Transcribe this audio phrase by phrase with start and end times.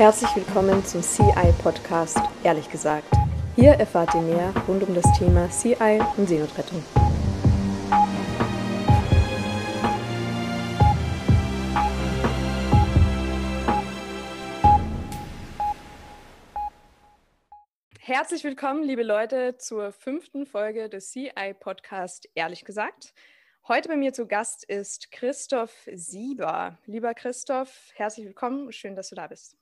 [0.00, 3.12] Herzlich willkommen zum CI Podcast, ehrlich gesagt.
[3.54, 6.82] Hier erfahrt ihr mehr rund um das Thema CI und Seenotrettung.
[17.98, 23.12] Herzlich willkommen, liebe Leute, zur fünften Folge des CI Podcast, ehrlich gesagt.
[23.68, 26.78] Heute bei mir zu Gast ist Christoph Sieber.
[26.86, 28.72] Lieber Christoph, herzlich willkommen.
[28.72, 29.59] Schön, dass du da bist.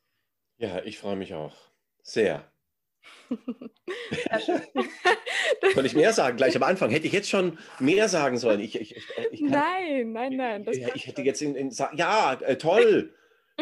[0.59, 1.55] Ja, ich freue mich auch.
[2.03, 2.45] Sehr.
[5.75, 6.37] Soll ich mehr sagen?
[6.37, 6.91] Gleich am Anfang.
[6.91, 8.59] Hätte ich jetzt schon mehr sagen sollen?
[8.61, 8.97] Ich, ich,
[9.31, 10.67] ich kann, nein, nein, nein.
[10.95, 13.15] ich, hätte jetzt in, in ja, äh, toll.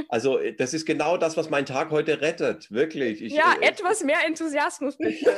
[0.09, 3.23] Also äh, das ist genau das, was meinen Tag heute rettet, wirklich.
[3.23, 5.35] Ich, ja, äh, etwas mehr Enthusiasmus bitte.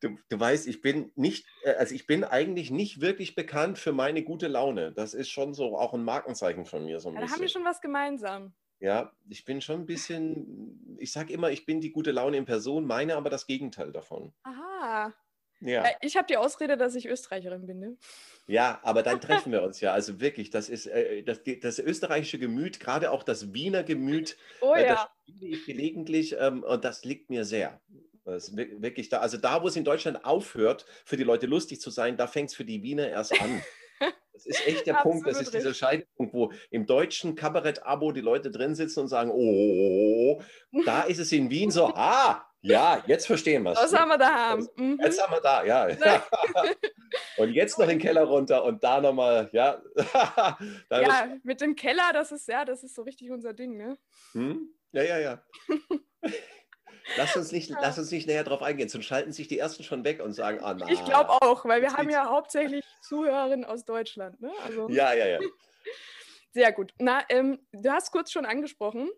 [0.00, 3.92] du, du, weißt, ich bin nicht, äh, also ich bin eigentlich nicht wirklich bekannt für
[3.92, 4.92] meine gute Laune.
[4.92, 7.30] Das ist schon so auch ein Markenzeichen von mir so ein ja, bisschen.
[7.30, 8.54] Da haben wir schon was gemeinsam.
[8.82, 12.44] Ja, ich bin schon ein bisschen, ich sage immer, ich bin die gute Laune in
[12.44, 14.32] Person, meine aber das Gegenteil davon.
[14.42, 15.14] Aha.
[15.60, 15.84] Ja.
[15.84, 17.78] Äh, ich habe die Ausrede, dass ich Österreicherin bin.
[17.78, 17.96] Ne?
[18.48, 19.92] Ja, aber dann treffen wir uns ja.
[19.92, 24.74] Also wirklich, das ist äh, das, das österreichische Gemüt, gerade auch das Wiener Gemüt, oh,
[24.74, 24.94] äh, ja.
[24.94, 27.80] das spiele ich gelegentlich ähm, und das liegt mir sehr.
[28.24, 29.18] Das wirklich da.
[29.18, 32.50] Also da, wo es in Deutschland aufhört, für die Leute lustig zu sein, da fängt
[32.50, 33.62] es für die Wiener erst an.
[34.32, 38.50] Das ist echt der Punkt, das ist dieser Scheidepunkt, wo im deutschen Kabarett-Abo die Leute
[38.50, 40.40] drin sitzen und sagen, oh,
[40.86, 43.78] da ist es in Wien so, ah, ja, jetzt verstehen wir es.
[43.78, 44.68] Was haben wir da haben?
[44.76, 44.98] Mhm.
[45.02, 45.88] Jetzt haben wir da, ja.
[47.36, 49.82] und jetzt noch den Keller runter und da nochmal, ja.
[50.90, 53.98] ja, mit dem Keller, das ist ja, das ist so richtig unser Ding, ne?
[54.32, 54.68] Hm?
[54.92, 55.42] Ja, ja, ja.
[57.16, 60.04] Lass uns nicht, lass uns nicht näher drauf eingehen, sonst schalten sich die Ersten schon
[60.04, 63.84] weg und sagen, ah, na, Ich glaube auch, weil wir haben ja hauptsächlich Zuhörerinnen aus
[63.84, 64.40] Deutschland.
[64.40, 64.50] Ne?
[64.64, 64.88] Also.
[64.88, 65.38] Ja, ja, ja.
[66.52, 66.92] Sehr gut.
[66.98, 69.10] Na, ähm, du hast kurz schon angesprochen,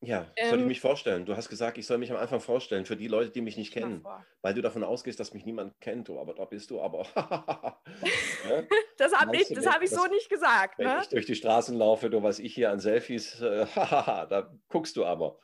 [0.00, 1.26] ja, soll ich ähm, mich vorstellen?
[1.26, 3.72] Du hast gesagt, ich soll mich am Anfang vorstellen für die Leute, die mich nicht
[3.72, 4.04] kennen,
[4.42, 6.08] weil du davon ausgehst, dass mich niemand kennt.
[6.08, 7.04] Oh, aber da bist du aber.
[7.16, 8.62] ja?
[8.96, 10.78] Das habe ich, hab ich so nicht gesagt.
[10.78, 11.00] Wenn ne?
[11.02, 15.04] ich durch die Straßen laufe, du was ich hier an Selfies, äh, da guckst du
[15.04, 15.38] aber.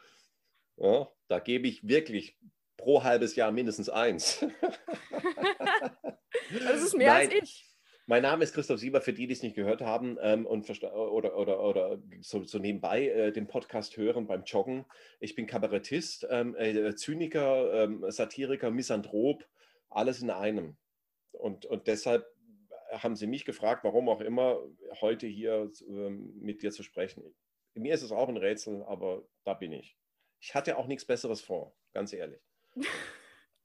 [0.77, 1.09] Ja?
[1.29, 2.39] Da gebe ich wirklich
[2.77, 4.45] pro halbes Jahr mindestens eins.
[6.51, 7.31] das ist mehr Nein.
[7.31, 7.71] als ich.
[8.07, 11.37] Mein Name ist Christoph Sieber, für die, die es nicht gehört haben ähm, und oder,
[11.39, 14.85] oder, oder so, so nebenbei äh, den Podcast hören beim Joggen.
[15.21, 19.49] Ich bin Kabarettist, ähm, äh, Zyniker, ähm, Satiriker, Misanthrop,
[19.89, 20.77] alles in einem.
[21.33, 22.27] Und, und deshalb
[22.91, 24.59] haben sie mich gefragt, warum auch immer,
[25.01, 27.35] heute hier ähm, mit dir zu sprechen.
[27.73, 29.97] Mir ist es auch ein Rätsel, aber da bin ich.
[30.44, 32.41] Ich hatte auch nichts Besseres vor, ganz ehrlich.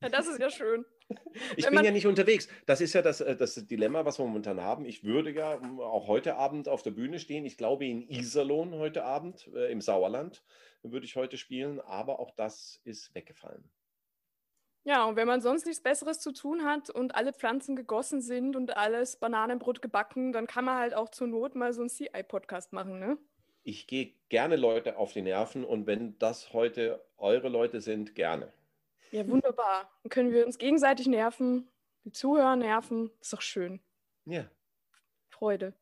[0.02, 0.86] Ja, das ist ja schön.
[1.58, 2.48] Ich bin ja nicht unterwegs.
[2.66, 4.86] Das ist ja das, äh, das Dilemma, was wir momentan haben.
[4.86, 7.44] Ich würde ja ähm, auch heute Abend auf der Bühne stehen.
[7.44, 10.42] Ich glaube in Iserlohn heute Abend, äh, im Sauerland,
[10.82, 11.82] würde ich heute spielen.
[11.82, 13.70] Aber auch das ist weggefallen.
[14.86, 18.56] Ja, und wenn man sonst nichts Besseres zu tun hat und alle Pflanzen gegossen sind
[18.56, 22.72] und alles Bananenbrot gebacken, dann kann man halt auch zur Not mal so einen CI-Podcast
[22.72, 23.18] machen, ne?
[23.64, 28.52] Ich gehe gerne Leute auf die Nerven und wenn das heute eure Leute sind, gerne.
[29.12, 29.90] Ja, wunderbar.
[30.04, 31.68] Dann können wir uns gegenseitig nerven,
[32.06, 33.12] die Zuhörer nerven.
[33.22, 33.80] Ist doch schön.
[34.26, 34.46] Ja.
[35.30, 35.74] Freude.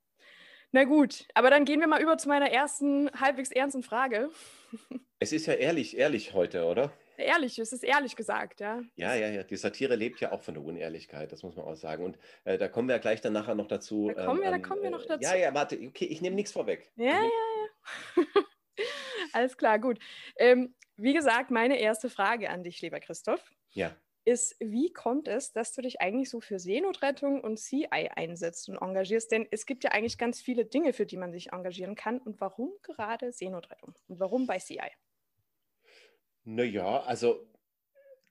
[0.71, 4.29] Na gut, aber dann gehen wir mal über zu meiner ersten halbwegs ernsten Frage.
[5.19, 6.91] Es ist ja ehrlich, ehrlich heute, oder?
[7.17, 8.83] Ehrlich, es ist ehrlich gesagt, ja.
[8.95, 9.41] Ja, ja, ja.
[9.41, 12.03] Die Satire lebt ja auch von der Unehrlichkeit, das muss man auch sagen.
[12.05, 14.11] Und äh, da kommen wir ja gleich dann nachher noch dazu.
[14.15, 15.23] Da kommen wir, ähm, da kommen wir noch dazu.
[15.23, 16.91] Ja, ja, warte, okay, ich nehme nichts vorweg.
[16.97, 17.66] Ja, ja, ja.
[19.33, 19.99] Alles klar, gut.
[20.37, 23.95] Ähm, wie gesagt, meine erste Frage an dich, lieber Christoph, ja.
[24.25, 28.77] ist, wie kommt es, dass du dich eigentlich so für Seenotrettung und CI einsetzt und
[28.77, 29.31] engagierst?
[29.31, 32.19] Denn es gibt ja eigentlich ganz viele Dinge, für die man sich engagieren kann.
[32.19, 33.93] Und warum gerade Seenotrettung?
[34.07, 34.91] Und warum bei CI?
[36.43, 37.45] Naja, also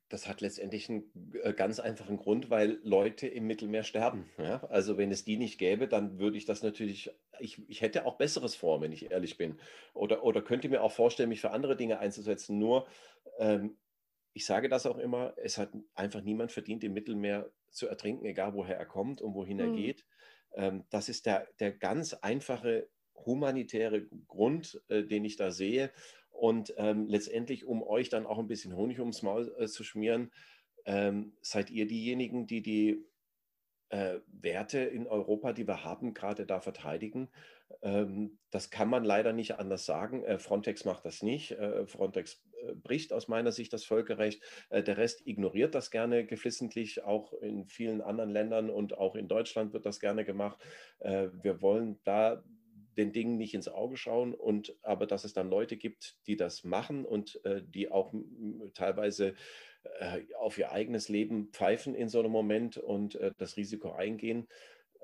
[0.09, 1.11] das hat letztendlich einen
[1.43, 4.31] äh, ganz einfachen Grund, weil Leute im Mittelmeer sterben.
[4.39, 4.63] Ja?
[4.69, 8.17] Also wenn es die nicht gäbe, dann würde ich das natürlich, ich, ich hätte auch
[8.17, 9.59] Besseres vor, wenn ich ehrlich bin.
[9.95, 12.59] Oder, oder könnte mir auch vorstellen, mich für andere Dinge einzusetzen.
[12.59, 12.87] Nur,
[13.39, 13.77] ähm,
[14.33, 18.55] ich sage das auch immer, es hat einfach niemand verdient, im Mittelmeer zu ertrinken, egal
[18.55, 19.63] woher er kommt und wohin mhm.
[19.63, 20.07] er geht.
[20.55, 22.89] Ähm, das ist der, der ganz einfache
[23.25, 25.91] humanitäre Grund, äh, den ich da sehe.
[26.39, 30.31] Und ähm, letztendlich, um euch dann auch ein bisschen Honig ums Maul äh, zu schmieren,
[30.85, 33.05] ähm, seid ihr diejenigen, die die
[33.89, 37.29] äh, Werte in Europa, die wir haben, gerade da verteidigen.
[37.83, 40.25] Ähm, das kann man leider nicht anders sagen.
[40.25, 41.53] Äh, Frontex macht das nicht.
[41.53, 44.43] Äh, Frontex äh, bricht aus meiner Sicht das Völkerrecht.
[44.71, 47.05] Äh, der Rest ignoriert das gerne geflissentlich.
[47.05, 50.59] Auch in vielen anderen Ländern und auch in Deutschland wird das gerne gemacht.
[50.99, 52.43] wir wollen da
[52.97, 56.65] den Dingen nicht ins Auge schauen und aber dass es dann Leute gibt, die das
[56.65, 58.13] machen und äh, die auch
[58.75, 59.35] teilweise
[59.99, 64.49] äh, auf ihr eigenes Leben pfeifen in so einem Moment und äh, das Risiko eingehen.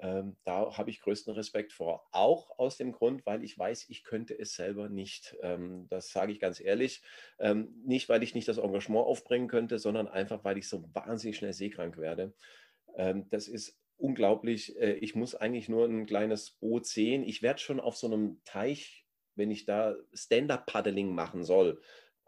[0.00, 2.08] Ähm, da habe ich größten Respekt vor.
[2.10, 5.36] Auch aus dem Grund, weil ich weiß, ich könnte es selber nicht.
[5.42, 7.02] Ähm, das sage ich ganz ehrlich.
[7.38, 11.36] Ähm, nicht, weil ich nicht das Engagement aufbringen könnte, sondern einfach, weil ich so wahnsinnig
[11.36, 12.34] schnell seekrank werde.
[12.96, 14.78] Ähm, das ist unglaublich.
[14.78, 17.22] Äh, ich muss eigentlich nur ein kleines Boot sehen.
[17.22, 21.80] Ich werde schon auf so einem Teich, wenn ich da Stand-up-Paddling machen soll,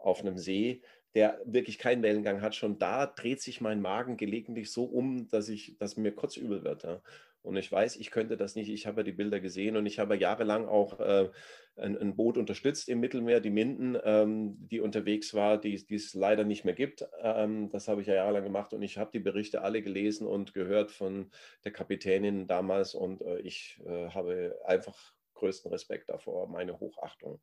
[0.05, 0.81] auf einem See,
[1.15, 5.49] der wirklich keinen Wellengang hat, schon da dreht sich mein Magen gelegentlich so um, dass,
[5.49, 6.83] ich, dass mir kurz übel wird.
[6.83, 7.01] Ja.
[7.41, 8.69] Und ich weiß, ich könnte das nicht.
[8.69, 11.29] Ich habe die Bilder gesehen und ich habe jahrelang auch äh,
[11.75, 16.15] ein, ein, Boot unterstützt im Mittelmeer, die Minden, ähm, die unterwegs war, die, die, es
[16.15, 17.05] leider nicht mehr gibt.
[17.21, 20.53] Ähm, das habe ich ja jahrelang gemacht und ich habe die Berichte alle gelesen und
[20.53, 21.29] gehört von
[21.63, 27.39] der Kapitänin damals und äh, ich äh, habe einfach größten Respekt davor, meine Hochachtung.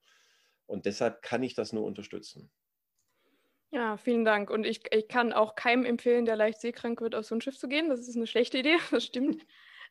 [0.72, 2.50] Und deshalb kann ich das nur unterstützen.
[3.72, 4.50] Ja, vielen Dank.
[4.50, 7.58] Und ich, ich kann auch keinem empfehlen, der leicht seekrank wird, auf so ein Schiff
[7.58, 7.90] zu gehen.
[7.90, 9.44] Das ist eine schlechte Idee, das stimmt.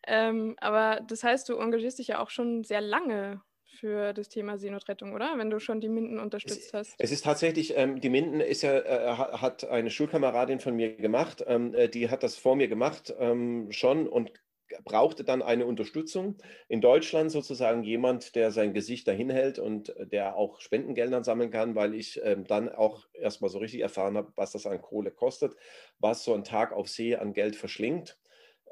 [0.08, 4.58] Ähm, aber das heißt, du engagierst dich ja auch schon sehr lange für das Thema
[4.58, 5.38] Seenotrettung, oder?
[5.38, 6.96] Wenn du schon die Minden unterstützt hast.
[6.98, 11.44] Es ist tatsächlich, ähm, die Minden ist ja, äh, hat eine Schulkameradin von mir gemacht,
[11.46, 14.32] ähm, äh, die hat das vor mir gemacht ähm, schon und
[14.84, 16.38] brauchte dann eine Unterstützung.
[16.68, 21.52] In Deutschland sozusagen jemand, der sein Gesicht dahin hält und äh, der auch Spendengeldern sammeln
[21.52, 25.12] kann, weil ich ähm, dann auch erstmal so richtig erfahren habe, was das an Kohle
[25.12, 25.56] kostet,
[26.00, 28.18] was so ein Tag auf See an Geld verschlingt.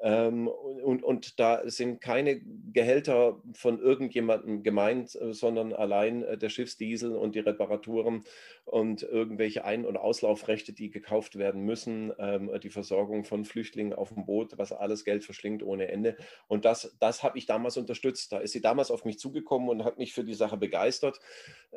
[0.02, 2.40] Ähm, und, und da sind keine
[2.72, 8.24] Gehälter von irgendjemandem gemeint, äh, sondern allein äh, der Schiffsdiesel und die Reparaturen
[8.64, 14.14] und irgendwelche Ein- und Auslaufrechte, die gekauft werden müssen, ähm, die Versorgung von Flüchtlingen auf
[14.14, 16.16] dem Boot, was alles Geld verschlingt ohne Ende.
[16.48, 18.32] Und das, das habe ich damals unterstützt.
[18.32, 21.20] Da ist sie damals auf mich zugekommen und hat mich für die Sache begeistert.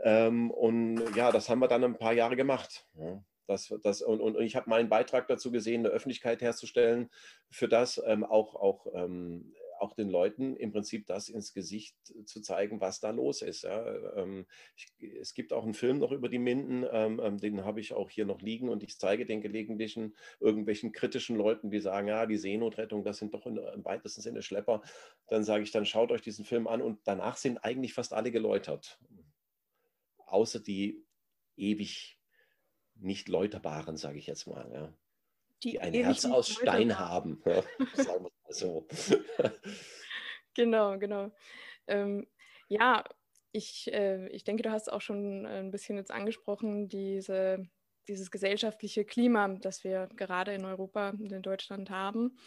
[0.02, 2.86] Ähm, und ja, das haben wir dann ein paar Jahre gemacht.
[2.98, 3.22] Ja.
[3.46, 7.10] Das, das, und, und ich habe meinen Beitrag dazu gesehen, eine Öffentlichkeit herzustellen
[7.50, 9.52] für das, ähm, auch, auch, ähm,
[9.82, 13.64] auch den Leuten im Prinzip das ins Gesicht zu zeigen, was da los ist.
[13.64, 14.16] Ja.
[14.16, 14.46] Ähm,
[14.76, 14.86] ich,
[15.20, 18.08] es gibt auch einen Film noch über die Minden, ähm, ähm, den habe ich auch
[18.08, 22.36] hier noch liegen und ich zeige den gelegentlichen irgendwelchen kritischen Leuten, die sagen, ja, die
[22.36, 24.82] Seenotrettung, das sind doch in, im weitesten Sinne Schlepper.
[25.26, 28.30] Dann sage ich, dann schaut euch diesen Film an und danach sind eigentlich fast alle
[28.30, 29.00] geläutert.
[30.26, 31.04] Außer die
[31.56, 32.21] ewig
[33.02, 34.70] nicht läuterbaren, sage ich jetzt mal.
[34.72, 34.92] Ja.
[35.62, 37.42] Die, die ein Herz aus Stein haben.
[37.44, 37.62] Ja,
[37.94, 38.86] sagen wir mal so.
[40.54, 41.30] genau, genau.
[41.86, 42.26] Ähm,
[42.68, 43.04] ja,
[43.52, 47.68] ich, äh, ich denke, du hast auch schon ein bisschen jetzt angesprochen, diese,
[48.08, 52.38] dieses gesellschaftliche Klima, das wir gerade in Europa und in Deutschland haben.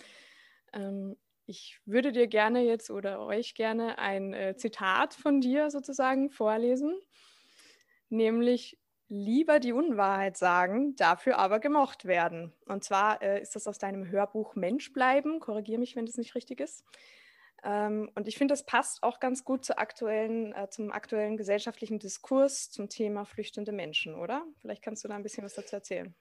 [0.73, 1.15] Ähm,
[1.45, 6.99] ich würde dir gerne jetzt oder euch gerne ein äh, Zitat von dir sozusagen vorlesen,
[8.09, 12.53] nämlich Lieber die Unwahrheit sagen, dafür aber gemocht werden.
[12.65, 15.39] Und zwar äh, ist das aus deinem Hörbuch Mensch bleiben.
[15.39, 16.83] Korrigiere mich, wenn das nicht richtig ist.
[17.63, 22.69] Ähm, und ich finde, das passt auch ganz gut aktuellen, äh, zum aktuellen gesellschaftlichen Diskurs
[22.69, 24.43] zum Thema flüchtende Menschen, oder?
[24.59, 26.15] Vielleicht kannst du da ein bisschen was dazu erzählen.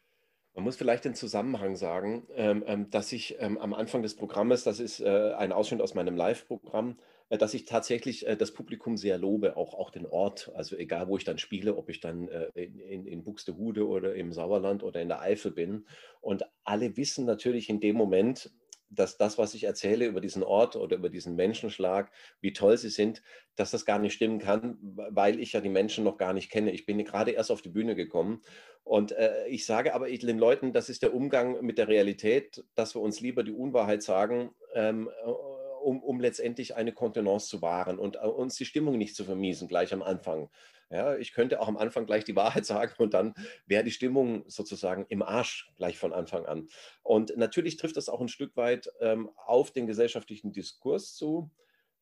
[0.54, 4.62] Man muss vielleicht den Zusammenhang sagen, ähm, ähm dass ich ähm, am Anfang des Programmes,
[4.64, 6.96] das ist äh, ein Ausschnitt aus meinem Live-Programm,
[7.38, 10.50] dass ich tatsächlich äh, das Publikum sehr lobe, auch, auch den Ort.
[10.54, 14.32] Also egal, wo ich dann spiele, ob ich dann äh, in, in Buxtehude oder im
[14.32, 15.86] Sauerland oder in der Eifel bin.
[16.20, 18.50] Und alle wissen natürlich in dem Moment,
[18.90, 22.90] dass das, was ich erzähle über diesen Ort oder über diesen Menschenschlag, wie toll sie
[22.90, 23.22] sind,
[23.56, 26.70] dass das gar nicht stimmen kann, weil ich ja die Menschen noch gar nicht kenne.
[26.70, 28.42] Ich bin gerade erst auf die Bühne gekommen
[28.84, 32.94] und äh, ich sage aber den Leuten, das ist der Umgang mit der Realität, dass
[32.94, 35.08] wir uns lieber die Unwahrheit sagen ähm,
[35.84, 39.68] um, um letztendlich eine Kontenance zu wahren und uh, uns die Stimmung nicht zu vermiesen,
[39.68, 40.48] gleich am Anfang.
[40.90, 43.34] Ja, ich könnte auch am Anfang gleich die Wahrheit sagen und dann
[43.66, 46.68] wäre die Stimmung sozusagen im Arsch gleich von Anfang an.
[47.02, 51.50] Und natürlich trifft das auch ein Stück weit ähm, auf den gesellschaftlichen Diskurs zu,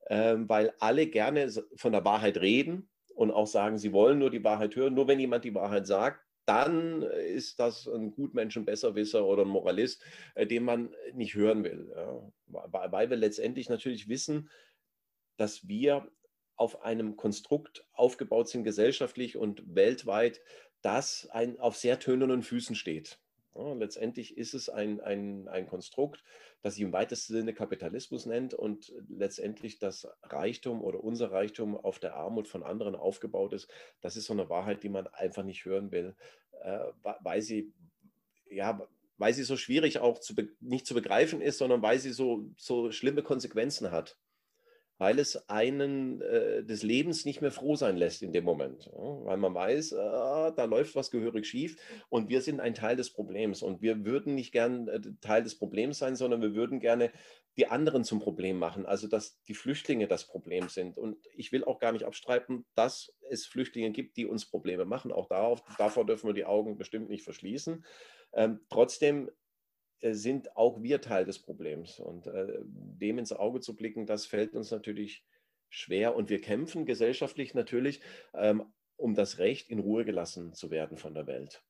[0.08, 4.44] ähm, weil alle gerne von der Wahrheit reden und auch sagen, sie wollen nur die
[4.44, 4.94] Wahrheit hören.
[4.94, 9.48] Nur wenn jemand die Wahrheit sagt, dann ist das ein Gutmensch, ein Besserwisser oder ein
[9.48, 10.02] Moralist,
[10.34, 11.90] äh, den man nicht hören will.
[12.46, 14.50] Weil wir letztendlich natürlich wissen,
[15.36, 16.10] dass wir
[16.56, 20.40] auf einem Konstrukt aufgebaut sind, gesellschaftlich und weltweit,
[20.82, 23.18] das ein, auf sehr tönernen Füßen steht.
[23.54, 26.24] Letztendlich ist es ein, ein, ein Konstrukt,
[26.62, 31.98] das sich im weitesten Sinne Kapitalismus nennt und letztendlich das Reichtum oder unser Reichtum auf
[31.98, 33.70] der Armut von anderen aufgebaut ist.
[34.00, 36.16] Das ist so eine Wahrheit, die man einfach nicht hören will,
[36.62, 37.72] äh, weil sie
[38.52, 38.86] ja,
[39.18, 42.90] weil sie so schwierig auch zu nicht zu begreifen ist, sondern weil sie so, so
[42.90, 44.18] schlimme Konsequenzen hat.
[45.02, 48.84] Weil es einen äh, des Lebens nicht mehr froh sein lässt in dem Moment.
[48.84, 49.24] Ja?
[49.24, 51.76] Weil man weiß, äh, da läuft was gehörig schief
[52.08, 53.62] und wir sind ein Teil des Problems.
[53.62, 57.10] Und wir würden nicht gern äh, Teil des Problems sein, sondern wir würden gerne
[57.56, 60.96] die anderen zum Problem machen, also dass die Flüchtlinge das Problem sind.
[60.96, 65.10] Und ich will auch gar nicht abstreiten, dass es Flüchtlinge gibt, die uns Probleme machen.
[65.10, 67.84] Auch darauf, davor dürfen wir die Augen bestimmt nicht verschließen.
[68.34, 69.32] Ähm, trotzdem
[70.02, 71.98] sind auch wir Teil des Problems.
[71.98, 75.24] Und äh, dem ins Auge zu blicken, das fällt uns natürlich
[75.68, 76.14] schwer.
[76.14, 78.00] Und wir kämpfen gesellschaftlich natürlich
[78.34, 78.64] ähm,
[78.96, 81.64] um das Recht, in Ruhe gelassen zu werden von der Welt.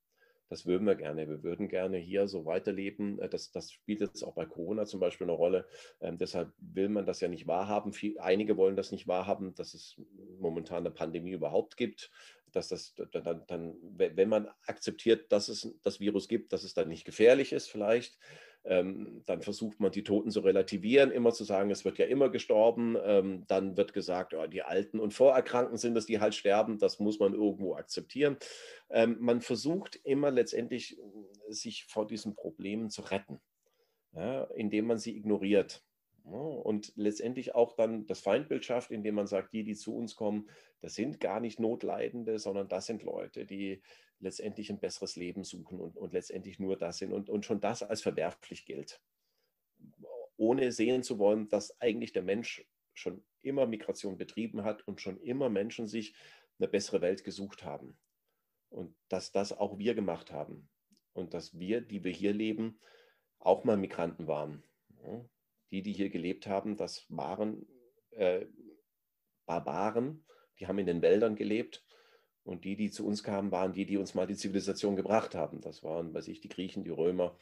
[0.49, 1.31] Das würden wir gerne.
[1.31, 3.19] Wir würden gerne hier so weiterleben.
[3.21, 5.67] Äh, das, das spielt jetzt auch bei Corona zum Beispiel eine Rolle.
[6.01, 7.95] Ähm, deshalb will man das ja nicht wahrhaben.
[7.95, 9.99] Viel, einige wollen das nicht wahrhaben, dass es
[10.39, 12.11] momentan eine Pandemie überhaupt gibt
[12.53, 16.89] dass das dann, dann, wenn man akzeptiert, dass es das Virus gibt, dass es dann
[16.89, 18.19] nicht gefährlich ist vielleicht,
[18.65, 22.29] ähm, dann versucht man die Toten zu relativieren, immer zu sagen, es wird ja immer
[22.29, 22.97] gestorben.
[23.03, 26.79] Ähm, dann wird gesagt, oh, die Alten und Vorerkrankten sind es, die halt sterben.
[26.79, 28.37] Das muss man irgendwo akzeptieren.
[28.89, 30.97] Ähm, man versucht immer letztendlich,
[31.49, 33.41] sich vor diesen Problemen zu retten,
[34.13, 35.83] ja, indem man sie ignoriert.
[36.25, 40.49] Und letztendlich auch dann das Feindbild schafft, indem man sagt, die, die zu uns kommen,
[40.81, 43.83] das sind gar nicht Notleidende, sondern das sind Leute, die
[44.21, 47.83] letztendlich ein besseres Leben suchen und, und letztendlich nur das sind und, und schon das
[47.83, 49.01] als verwerflich gilt.
[50.37, 52.65] Ohne sehen zu wollen, dass eigentlich der Mensch
[52.95, 56.15] schon immer Migration betrieben hat und schon immer Menschen sich
[56.59, 57.99] eine bessere Welt gesucht haben.
[58.69, 60.69] Und dass das auch wir gemacht haben.
[61.15, 62.79] Und dass wir, die wir hier leben,
[63.39, 64.63] auch mal Migranten waren
[65.73, 67.67] die, die hier gelebt haben, das waren
[68.11, 68.47] äh,
[69.47, 70.25] Barbaren,
[70.61, 71.85] die haben in den Wäldern gelebt.
[72.45, 75.61] Und die, die zu uns kamen, waren die, die uns mal die Zivilisation gebracht haben.
[75.61, 77.37] Das waren, weiß ich, die Griechen, die Römer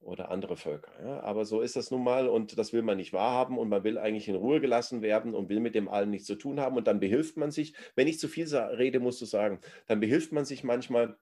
[0.00, 0.92] oder andere Völker.
[1.04, 1.20] Ja?
[1.20, 3.98] Aber so ist das nun mal und das will man nicht wahrhaben und man will
[3.98, 6.86] eigentlich in Ruhe gelassen werden und will mit dem allen nichts zu tun haben und
[6.86, 10.44] dann behilft man sich, wenn ich zu viel rede, musst du sagen, dann behilft man
[10.44, 11.18] sich manchmal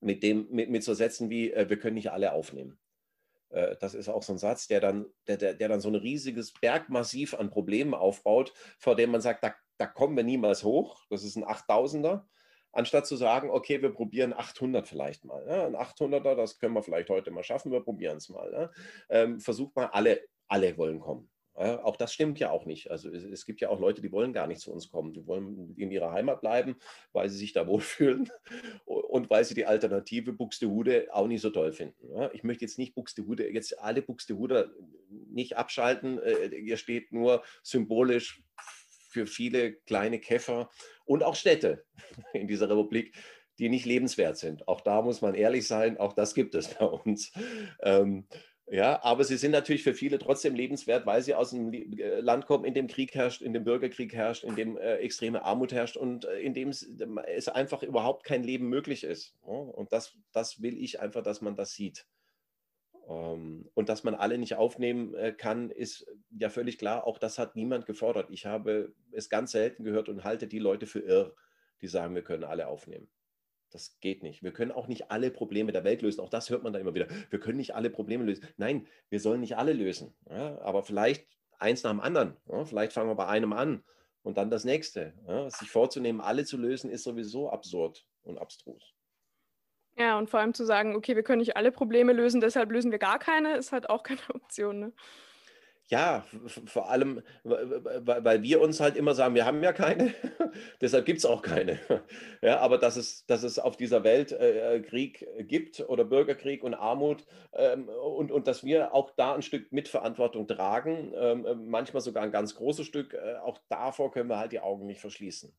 [0.00, 2.78] mit, dem, mit, mit so Sätzen wie, äh, wir können nicht alle aufnehmen.
[3.50, 5.94] Äh, das ist auch so ein Satz, der dann, der, der, der dann so ein
[5.94, 11.04] riesiges Bergmassiv an Problemen aufbaut, vor dem man sagt, da, da kommen wir niemals hoch.
[11.10, 12.24] Das ist ein 8000er.
[12.72, 15.44] Anstatt zu sagen, okay, wir probieren 800 vielleicht mal.
[15.48, 18.52] Ja, ein 800er, das können wir vielleicht heute mal schaffen, wir probieren es mal.
[18.52, 18.70] Ja.
[19.08, 21.30] Ähm, versucht mal, alle, alle wollen kommen.
[21.58, 22.90] Ja, auch das stimmt ja auch nicht.
[22.90, 25.12] Also es, es, gibt ja auch Leute, die wollen gar nicht zu uns kommen.
[25.12, 26.76] Die wollen in ihrer Heimat bleiben,
[27.12, 28.30] weil sie sich da wohlfühlen
[28.84, 31.96] und weil sie die Alternative Buxtehude auch nicht so toll finden.
[32.32, 34.70] Ich möchte jetzt nicht Buxtehude, jetzt alle Buxtehuder
[35.08, 36.20] nicht abschalten.
[36.20, 38.42] Äh, ihr steht nur symbolisch
[39.08, 40.70] für viele kleine Käfer
[41.06, 41.84] und auch Städte
[42.34, 43.16] in dieser Republik,
[43.58, 44.68] die nicht lebenswert sind.
[44.68, 47.32] Auch da muss man ehrlich sein, auch das gibt es bei uns.
[47.82, 48.28] Ähm,
[48.70, 52.46] ja, aber sie sind natürlich für viele trotzdem lebenswert, weil sie aus einem äh, Land
[52.46, 55.96] kommen, in dem Krieg herrscht, in dem Bürgerkrieg herrscht, in dem äh, extreme Armut herrscht
[55.96, 56.86] und äh, in dem es,
[57.26, 59.34] es, einfach überhaupt kein Leben möglich ist.
[59.46, 59.52] Ja?
[59.52, 62.06] Und das, das will ich einfach, dass man das sieht.
[63.08, 66.06] Ähm, und dass man alle nicht aufnehmen äh, kann, ist
[66.38, 67.06] ja völlig klar.
[67.06, 68.28] Auch das hat niemand gefordert.
[68.30, 71.34] Ich habe es ganz selten gehört und halte die Leute für irr,
[71.80, 73.08] die sagen, wir können alle aufnehmen.
[73.70, 74.42] Das geht nicht.
[74.42, 76.20] Wir können auch nicht alle Probleme der Welt lösen.
[76.20, 77.06] Auch das hört man da immer wieder.
[77.30, 78.46] Wir können nicht alle Probleme lösen.
[78.56, 80.14] Nein, wir sollen nicht alle lösen.
[80.30, 81.26] Ja, aber vielleicht
[81.58, 82.36] eins nach dem anderen.
[82.46, 83.84] Ja, vielleicht fangen wir bei einem an
[84.22, 85.14] und dann das nächste.
[85.26, 88.94] Ja, sich vorzunehmen, alle zu lösen, ist sowieso absurd und abstrus.
[89.96, 92.92] Ja, und vor allem zu sagen, okay, wir können nicht alle Probleme lösen, deshalb lösen
[92.92, 94.78] wir gar keine, ist halt auch keine Option.
[94.78, 94.92] Ne?
[95.90, 96.26] Ja,
[96.66, 100.12] vor allem, weil wir uns halt immer sagen, wir haben ja keine,
[100.82, 101.78] deshalb gibt es auch keine.
[102.40, 106.62] Ja, aber dass es, dass es auf dieser Welt äh, äh, Krieg gibt oder Bürgerkrieg
[106.62, 111.54] und Armut ähm, und, und dass wir auch da ein Stück Mitverantwortung tragen, ähm, äh,
[111.54, 115.00] manchmal sogar ein ganz großes Stück, äh, auch davor können wir halt die Augen nicht
[115.00, 115.52] verschließen.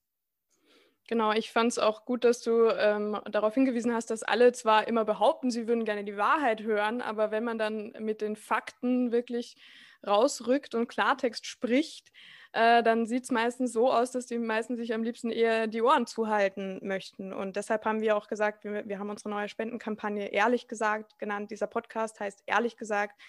[1.09, 4.87] Genau, ich fand es auch gut, dass du ähm, darauf hingewiesen hast, dass alle zwar
[4.87, 9.11] immer behaupten, sie würden gerne die Wahrheit hören, aber wenn man dann mit den Fakten
[9.11, 9.57] wirklich
[10.05, 12.11] rausrückt und Klartext spricht,
[12.51, 15.81] äh, dann sieht es meistens so aus, dass die meisten sich am liebsten eher die
[15.81, 17.31] Ohren zuhalten möchten.
[17.31, 21.51] Und deshalb haben wir auch gesagt, wir, wir haben unsere neue Spendenkampagne ehrlich gesagt genannt.
[21.51, 23.19] Dieser Podcast heißt ehrlich gesagt.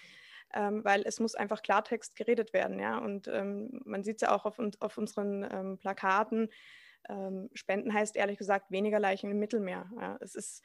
[0.53, 2.97] Ähm, weil es muss einfach Klartext geredet werden, ja.
[2.97, 6.49] Und ähm, man sieht es ja auch auf, auf unseren ähm, Plakaten.
[7.07, 9.89] Ähm, Spenden heißt ehrlich gesagt weniger Leichen im Mittelmeer.
[9.99, 10.17] Ja.
[10.19, 10.61] Es ist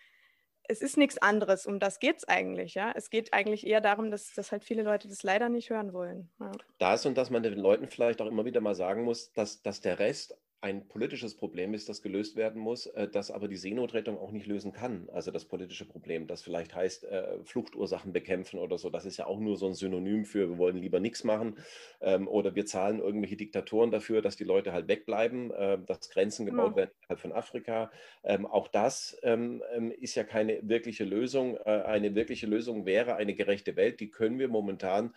[0.68, 1.66] es ist nichts anderes.
[1.66, 2.74] Um das geht es eigentlich.
[2.74, 2.92] Ja?
[2.94, 6.30] Es geht eigentlich eher darum, dass, dass halt viele Leute das leider nicht hören wollen.
[6.40, 6.52] Ja.
[6.78, 9.80] Das und dass man den Leuten vielleicht auch immer wieder mal sagen muss, dass, dass
[9.80, 14.18] der Rest ein politisches Problem ist, das gelöst werden muss, äh, das aber die Seenotrettung
[14.18, 15.08] auch nicht lösen kann.
[15.12, 19.26] Also das politische Problem, das vielleicht heißt, äh, Fluchtursachen bekämpfen oder so, das ist ja
[19.26, 21.58] auch nur so ein Synonym für, wir wollen lieber nichts machen
[22.00, 26.46] ähm, oder wir zahlen irgendwelche Diktatoren dafür, dass die Leute halt wegbleiben, äh, dass Grenzen
[26.46, 26.76] gebaut genau.
[26.76, 27.90] werden innerhalb von Afrika.
[28.24, 29.62] Ähm, auch das ähm,
[30.00, 31.58] ist ja keine wirkliche Lösung.
[31.58, 35.14] Eine wirkliche Lösung wäre eine gerechte Welt, die können wir momentan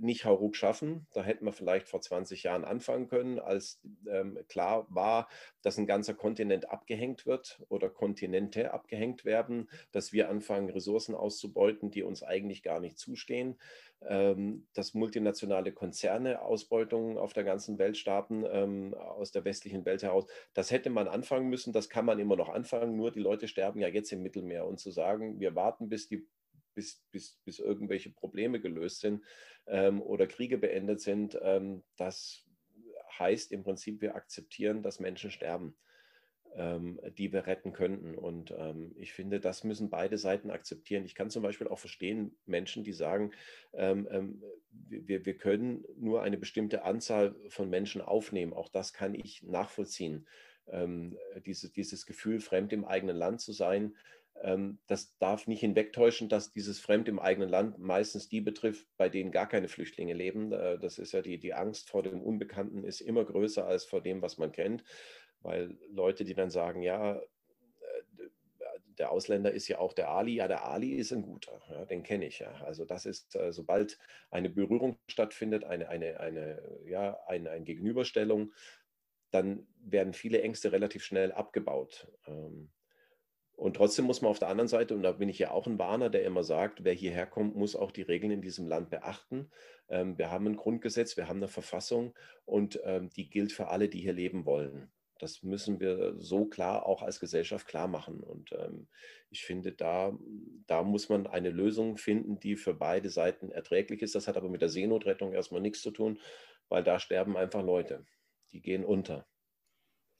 [0.00, 1.06] nicht hauruck schaffen.
[1.12, 3.80] Da hätten wir vielleicht vor 20 Jahren anfangen können, als
[4.48, 5.28] klar klar war,
[5.62, 11.90] dass ein ganzer Kontinent abgehängt wird oder Kontinente abgehängt werden, dass wir anfangen, Ressourcen auszubeuten,
[11.90, 13.58] die uns eigentlich gar nicht zustehen,
[14.08, 20.02] ähm, dass multinationale Konzerne Ausbeutungen auf der ganzen Welt starten, ähm, aus der westlichen Welt
[20.02, 20.26] heraus.
[20.54, 23.80] Das hätte man anfangen müssen, das kann man immer noch anfangen, nur die Leute sterben
[23.80, 24.66] ja jetzt im Mittelmeer.
[24.66, 26.26] Und zu sagen, wir warten, bis die
[26.74, 29.22] bis, bis, bis irgendwelche Probleme gelöst sind
[29.66, 32.46] ähm, oder Kriege beendet sind, ähm, das
[33.18, 35.76] heißt im Prinzip, wir akzeptieren, dass Menschen sterben,
[36.54, 38.14] ähm, die wir retten könnten.
[38.14, 41.04] Und ähm, ich finde, das müssen beide Seiten akzeptieren.
[41.04, 43.32] Ich kann zum Beispiel auch verstehen Menschen, die sagen,
[43.72, 44.42] ähm, ähm
[44.74, 48.54] wir, wir können nur eine bestimmte Anzahl von Menschen aufnehmen.
[48.54, 50.26] Auch das kann ich nachvollziehen.
[50.66, 53.94] Ähm, diese, dieses Gefühl, fremd im eigenen Land zu sein,
[54.86, 59.30] das darf nicht hinwegtäuschen, dass dieses Fremd im eigenen Land meistens die betrifft, bei denen
[59.30, 60.52] gar keine Flüchtlinge leben.
[60.52, 64.00] Äh, das ist ja die, die Angst vor dem Unbekannten ist immer größer als vor
[64.00, 64.84] dem, was man kennt,
[65.40, 67.22] weil Leute, die dann sagen, ja, äh,
[68.98, 70.34] der Ausländer ist ja auch der Ali.
[70.34, 72.52] Ja, der Ali ist ein guter, ja, den kenne ich ja.
[72.64, 73.98] Also das ist, äh, sobald
[74.30, 78.52] eine Berührung stattfindet, eine, eine, eine, ja, eine, eine Gegenüberstellung,
[79.30, 82.08] dann werden viele Ängste relativ schnell abgebaut.
[83.62, 85.78] Und trotzdem muss man auf der anderen Seite, und da bin ich ja auch ein
[85.78, 89.52] Warner, der immer sagt, wer hierher kommt, muss auch die Regeln in diesem Land beachten.
[89.88, 92.12] Ähm, wir haben ein Grundgesetz, wir haben eine Verfassung
[92.44, 94.90] und ähm, die gilt für alle, die hier leben wollen.
[95.20, 98.24] Das müssen wir so klar auch als Gesellschaft klar machen.
[98.24, 98.88] Und ähm,
[99.30, 100.18] ich finde, da,
[100.66, 104.16] da muss man eine Lösung finden, die für beide Seiten erträglich ist.
[104.16, 106.18] Das hat aber mit der Seenotrettung erstmal nichts zu tun,
[106.68, 108.06] weil da sterben einfach Leute.
[108.50, 109.24] Die gehen unter.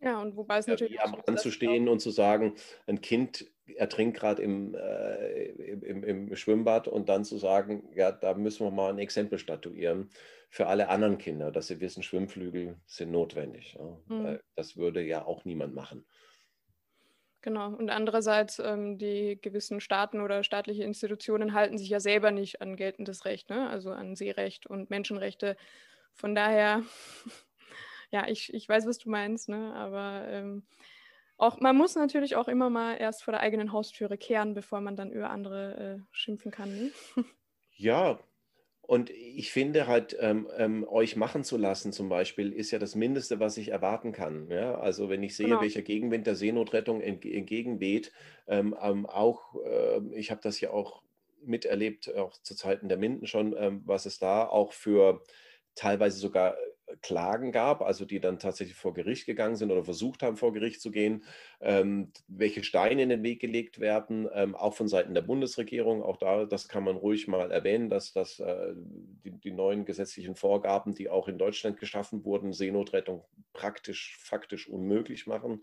[0.03, 0.95] Ja, und wobei es natürlich.
[0.95, 2.55] Ja, am Rand zu stehen und zu sagen,
[2.87, 8.35] ein Kind ertrinkt gerade im, äh, im, im, Schwimmbad und dann zu sagen, ja, da
[8.35, 10.11] müssen wir mal ein Exempel statuieren
[10.51, 13.79] für alle anderen Kinder, dass sie wissen, Schwimmflügel sind notwendig.
[13.79, 13.99] Ja.
[14.15, 14.41] Mhm.
[14.57, 16.05] Das würde ja auch niemand machen.
[17.41, 17.69] Genau.
[17.69, 22.77] Und andererseits, ähm, die gewissen Staaten oder staatliche Institutionen halten sich ja selber nicht an
[22.77, 23.69] geltendes Recht, ne?
[23.69, 25.57] also an Seerecht und Menschenrechte.
[26.13, 26.83] Von daher
[28.13, 29.75] ja, ich, ich weiß, was du meinst, ne?
[29.75, 30.63] aber ähm,
[31.39, 34.95] auch, man muss natürlich auch immer mal erst vor der eigenen Haustüre kehren, bevor man
[34.95, 36.75] dann über andere äh, schimpfen kann.
[36.77, 36.91] Ne?
[37.75, 38.21] Ja,
[38.83, 42.95] und ich finde halt, ähm, ähm, euch machen zu lassen zum Beispiel, ist ja das
[42.95, 44.49] Mindeste, was ich erwarten kann.
[44.51, 44.77] Ja?
[44.77, 45.63] Also wenn ich sehe, genau.
[45.63, 48.13] welcher Gegenwind der Seenotrettung entgegenweht,
[48.47, 51.03] ähm, ähm auch, äh, ich habe das ja auch
[51.43, 55.25] miterlebt, auch zu Zeiten der Minden schon, ähm, was es da auch für
[55.75, 56.57] teilweise sogar
[57.01, 60.81] Klagen gab, also die dann tatsächlich vor Gericht gegangen sind oder versucht haben, vor Gericht
[60.81, 61.25] zu gehen,
[61.61, 66.03] ähm, welche Steine in den Weg gelegt werden, ähm, auch von Seiten der Bundesregierung.
[66.03, 68.75] Auch da, das kann man ruhig mal erwähnen, dass, dass äh,
[69.25, 75.27] die, die, neuen gesetzlichen Vorgaben, die auch in Deutschland geschaffen wurden, Seenotrettung praktisch, faktisch unmöglich
[75.27, 75.63] machen.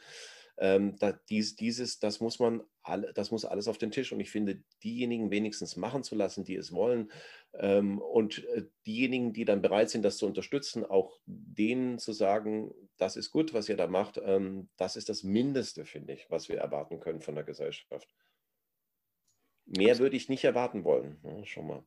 [0.59, 4.11] Ähm, da, dies, dieses, das muss man alle, das muss alles auf den Tisch.
[4.11, 7.11] Und ich finde, diejenigen wenigstens machen zu lassen, die es wollen,
[7.53, 12.71] ähm, und äh, diejenigen, die dann bereit sind, das zu unterstützen, auch denen zu sagen,
[12.97, 16.49] das ist gut, was ihr da macht, ähm, das ist das Mindeste, finde ich, was
[16.49, 18.13] wir erwarten können von der Gesellschaft.
[19.65, 21.83] Mehr würde ich nicht erwarten wollen, ja, schon mal.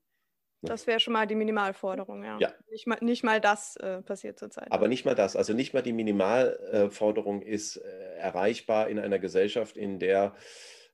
[0.62, 2.38] Das wäre schon mal die Minimalforderung, ja.
[2.38, 2.52] ja.
[2.70, 4.70] Nicht, mal, nicht mal das äh, passiert zurzeit.
[4.70, 5.34] Aber nicht mal das.
[5.34, 10.34] Also nicht mal die Minimalforderung ist äh, erreichbar in einer Gesellschaft, in der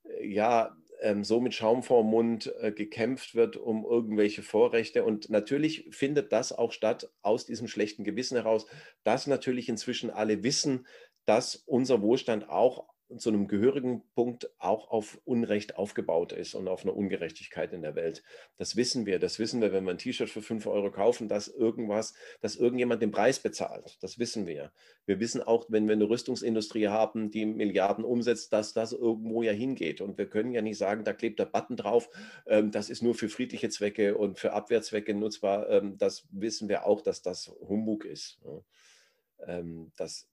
[0.04, 5.04] äh, ja ähm, so mit Schaum vor Mund äh, gekämpft wird um irgendwelche Vorrechte.
[5.04, 8.66] Und natürlich findet das auch statt aus diesem schlechten Gewissen heraus,
[9.04, 10.87] dass natürlich inzwischen alle wissen,
[11.24, 16.83] dass unser Wohlstand auch zu einem gehörigen Punkt auch auf Unrecht aufgebaut ist und auf
[16.83, 18.23] eine Ungerechtigkeit in der Welt.
[18.59, 19.18] Das wissen wir.
[19.18, 23.01] Das wissen wir, wenn wir ein T-Shirt für 5 Euro kaufen, dass irgendwas, dass irgendjemand
[23.01, 23.97] den Preis bezahlt.
[24.03, 24.73] Das wissen wir.
[25.07, 29.53] Wir wissen auch, wenn wir eine Rüstungsindustrie haben, die Milliarden umsetzt, dass das irgendwo ja
[29.53, 30.03] hingeht.
[30.03, 32.11] Und wir können ja nicht sagen, da klebt der Button drauf,
[32.47, 35.71] ähm, das ist nur für friedliche Zwecke und für Abwehrzwecke nutzbar.
[35.71, 38.38] Ähm, das wissen wir auch, dass das Humbug ist.
[39.47, 40.29] Ähm, das,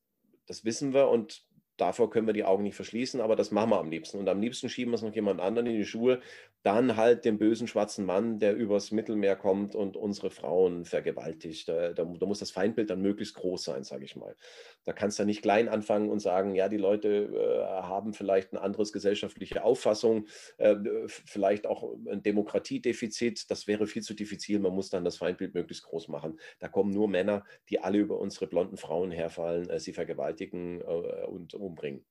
[0.46, 1.46] das wissen wir und
[1.78, 4.18] davor können wir die Augen nicht verschließen, aber das machen wir am liebsten.
[4.18, 6.22] Und am liebsten schieben wir es noch jemand anderen in die Schuhe,
[6.64, 11.70] dann halt den bösen schwarzen Mann, der übers Mittelmeer kommt und unsere Frauen vergewaltigt.
[11.70, 14.36] Da, da, da muss das Feindbild dann möglichst groß sein, sage ich mal.
[14.84, 18.62] Da kannst du nicht klein anfangen und sagen, ja, die Leute äh, haben vielleicht eine
[18.62, 20.76] andere gesellschaftliche Auffassung, äh,
[21.08, 23.52] vielleicht auch ein Demokratiedefizit.
[23.52, 24.60] Das wäre viel zu diffizil.
[24.60, 26.40] Man muss dann das Feindbild möglichst groß machen.
[26.60, 31.26] Da kommen nur Männer, die alle über unsere blonden Frauen herfallen, äh, sie vergewaltigen äh,
[31.26, 32.06] und umbringen.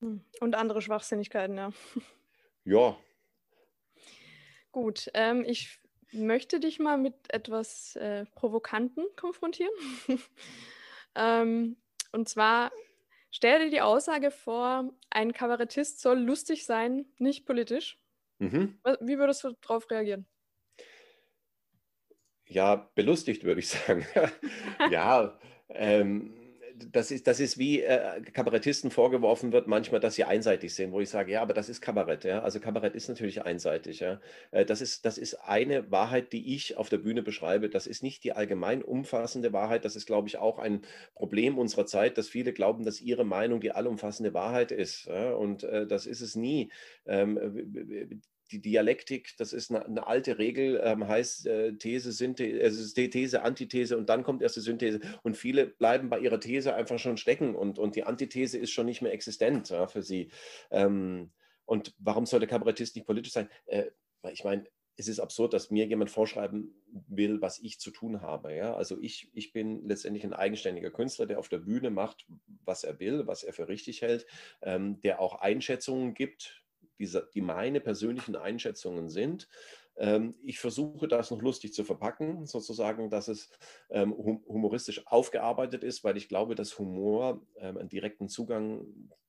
[0.00, 0.24] Hm.
[0.40, 1.72] Und andere Schwachsinnigkeiten, ja.
[2.64, 2.98] Ja.
[4.72, 5.80] Gut, ähm, ich
[6.12, 9.72] möchte dich mal mit etwas äh, Provokanten konfrontieren.
[11.14, 11.76] ähm,
[12.12, 12.70] und zwar
[13.30, 17.98] stell dir die Aussage vor, ein Kabarettist soll lustig sein, nicht politisch.
[18.38, 18.78] Mhm.
[19.00, 20.26] Wie würdest du darauf reagieren?
[22.46, 24.06] Ja, belustigt würde ich sagen.
[24.90, 26.37] ja, ähm,
[26.92, 31.00] das ist, das ist wie äh, Kabarettisten vorgeworfen wird manchmal, dass sie einseitig sind, wo
[31.00, 32.24] ich sage, ja, aber das ist Kabarett.
[32.24, 32.40] Ja?
[32.40, 34.00] Also Kabarett ist natürlich einseitig.
[34.00, 34.20] Ja?
[34.50, 37.68] Äh, das, ist, das ist eine Wahrheit, die ich auf der Bühne beschreibe.
[37.68, 39.84] Das ist nicht die allgemein umfassende Wahrheit.
[39.84, 40.82] Das ist, glaube ich, auch ein
[41.14, 45.06] Problem unserer Zeit, dass viele glauben, dass ihre Meinung die allumfassende Wahrheit ist.
[45.06, 45.32] Ja?
[45.32, 46.70] Und äh, das ist es nie.
[47.06, 53.08] Ähm, die Dialektik, das ist eine, eine alte Regel, ähm, heißt äh, These, Synthese, äh,
[53.08, 55.00] These, Antithese und dann kommt erst die Synthese.
[55.22, 58.86] Und viele bleiben bei ihrer These einfach schon stecken und, und die Antithese ist schon
[58.86, 60.30] nicht mehr existent ja, für sie.
[60.70, 61.30] Ähm,
[61.64, 63.48] und warum sollte Kabarettist nicht politisch sein?
[63.66, 63.86] Äh,
[64.32, 64.64] ich meine,
[64.98, 66.74] es ist absurd, dass mir jemand vorschreiben
[67.06, 68.54] will, was ich zu tun habe.
[68.54, 68.74] Ja?
[68.74, 72.26] Also ich, ich bin letztendlich ein eigenständiger Künstler, der auf der Bühne macht,
[72.64, 74.26] was er will, was er für richtig hält,
[74.60, 76.64] ähm, der auch Einschätzungen gibt,
[76.98, 79.48] die, die meine persönlichen Einschätzungen sind.
[79.96, 83.50] Ähm, ich versuche das noch lustig zu verpacken, sozusagen, dass es
[83.90, 88.86] ähm, humoristisch aufgearbeitet ist, weil ich glaube, dass Humor ähm, einen direkten Zugang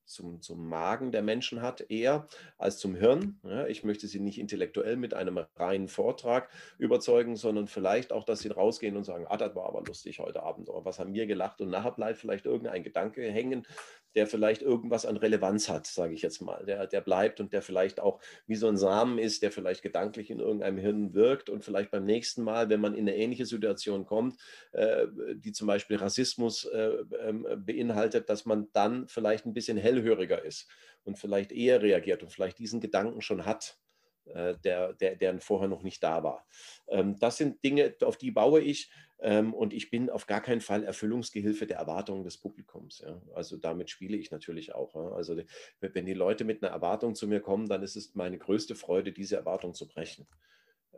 [0.10, 2.28] zum, zum Magen der Menschen hat, eher
[2.58, 3.40] als zum Hirn.
[3.44, 8.40] Ja, ich möchte sie nicht intellektuell mit einem reinen Vortrag überzeugen, sondern vielleicht auch, dass
[8.40, 11.28] sie rausgehen und sagen, ah, das war aber lustig heute Abend oder was haben wir
[11.28, 13.68] gelacht und nachher bleibt vielleicht irgendein Gedanke hängen,
[14.16, 17.62] der vielleicht irgendwas an Relevanz hat, sage ich jetzt mal, der, der bleibt und der
[17.62, 21.64] vielleicht auch wie so ein Samen ist, der vielleicht gedanklich in irgendeinem Hirn wirkt und
[21.64, 24.38] vielleicht beim nächsten Mal, wenn man in eine ähnliche Situation kommt,
[24.72, 30.00] äh, die zum Beispiel Rassismus äh, äh, beinhaltet, dass man dann vielleicht ein bisschen hell
[30.00, 30.68] hellhöriger ist
[31.04, 33.78] und vielleicht eher reagiert und vielleicht diesen Gedanken schon hat,
[34.26, 36.46] äh, der, der, der vorher noch nicht da war.
[36.88, 38.92] Ähm, das sind Dinge, auf die baue ich
[39.22, 43.04] ähm, und ich bin auf gar keinen Fall Erfüllungsgehilfe der Erwartungen des Publikums.
[43.34, 44.96] Also damit spiele ich natürlich auch.
[45.14, 45.42] Also
[45.82, 49.12] wenn die Leute mit einer Erwartung zu mir kommen, dann ist es meine größte Freude,
[49.12, 50.28] diese Erwartung zu brechen.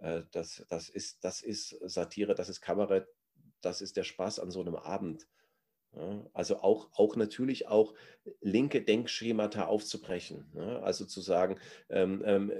[0.01, 3.07] Äh, das, das, ist, das ist Satire, das ist Kabarett,
[3.61, 5.27] das ist der Spaß an so einem Abend.
[6.33, 7.93] Also auch, auch natürlich auch
[8.39, 10.45] linke Denkschemata aufzubrechen.
[10.81, 11.57] Also zu sagen,
[11.89, 12.51] ähm, ähm,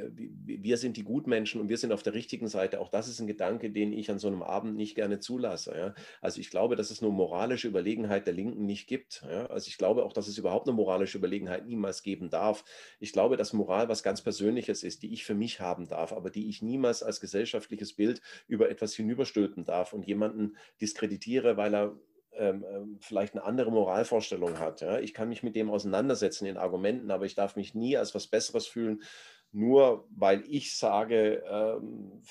[0.44, 2.82] wir sind die Gutmenschen und wir sind auf der richtigen Seite.
[2.82, 5.96] Auch das ist ein Gedanke, den ich an so einem Abend nicht gerne zulasse.
[6.20, 9.24] Also ich glaube, dass es eine moralische Überlegenheit der Linken nicht gibt.
[9.24, 12.66] Also ich glaube auch, dass es überhaupt eine moralische Überlegenheit niemals geben darf.
[13.00, 16.32] Ich glaube, dass Moral was ganz Persönliches ist, die ich für mich haben darf, aber
[16.32, 21.96] die ich niemals als gesellschaftliches Bild über etwas hinüberstülpen darf und jemanden diskreditiere, weil er
[22.42, 24.82] ähm, ähm, vielleicht eine andere Moralvorstellung hat.
[24.82, 25.00] Ja?
[25.00, 28.26] Ich kann mich mit dem auseinandersetzen in Argumenten, aber ich darf mich nie als was
[28.26, 29.04] Besseres fühlen,
[29.52, 32.24] nur weil ich sage, ähm,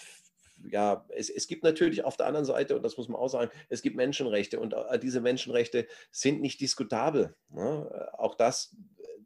[0.69, 3.53] ja, es, es gibt natürlich auf der anderen Seite, und das muss man auch sagen,
[3.69, 7.37] es gibt Menschenrechte und äh, diese Menschenrechte sind nicht diskutabel.
[7.49, 8.11] Ne?
[8.19, 8.77] Auch das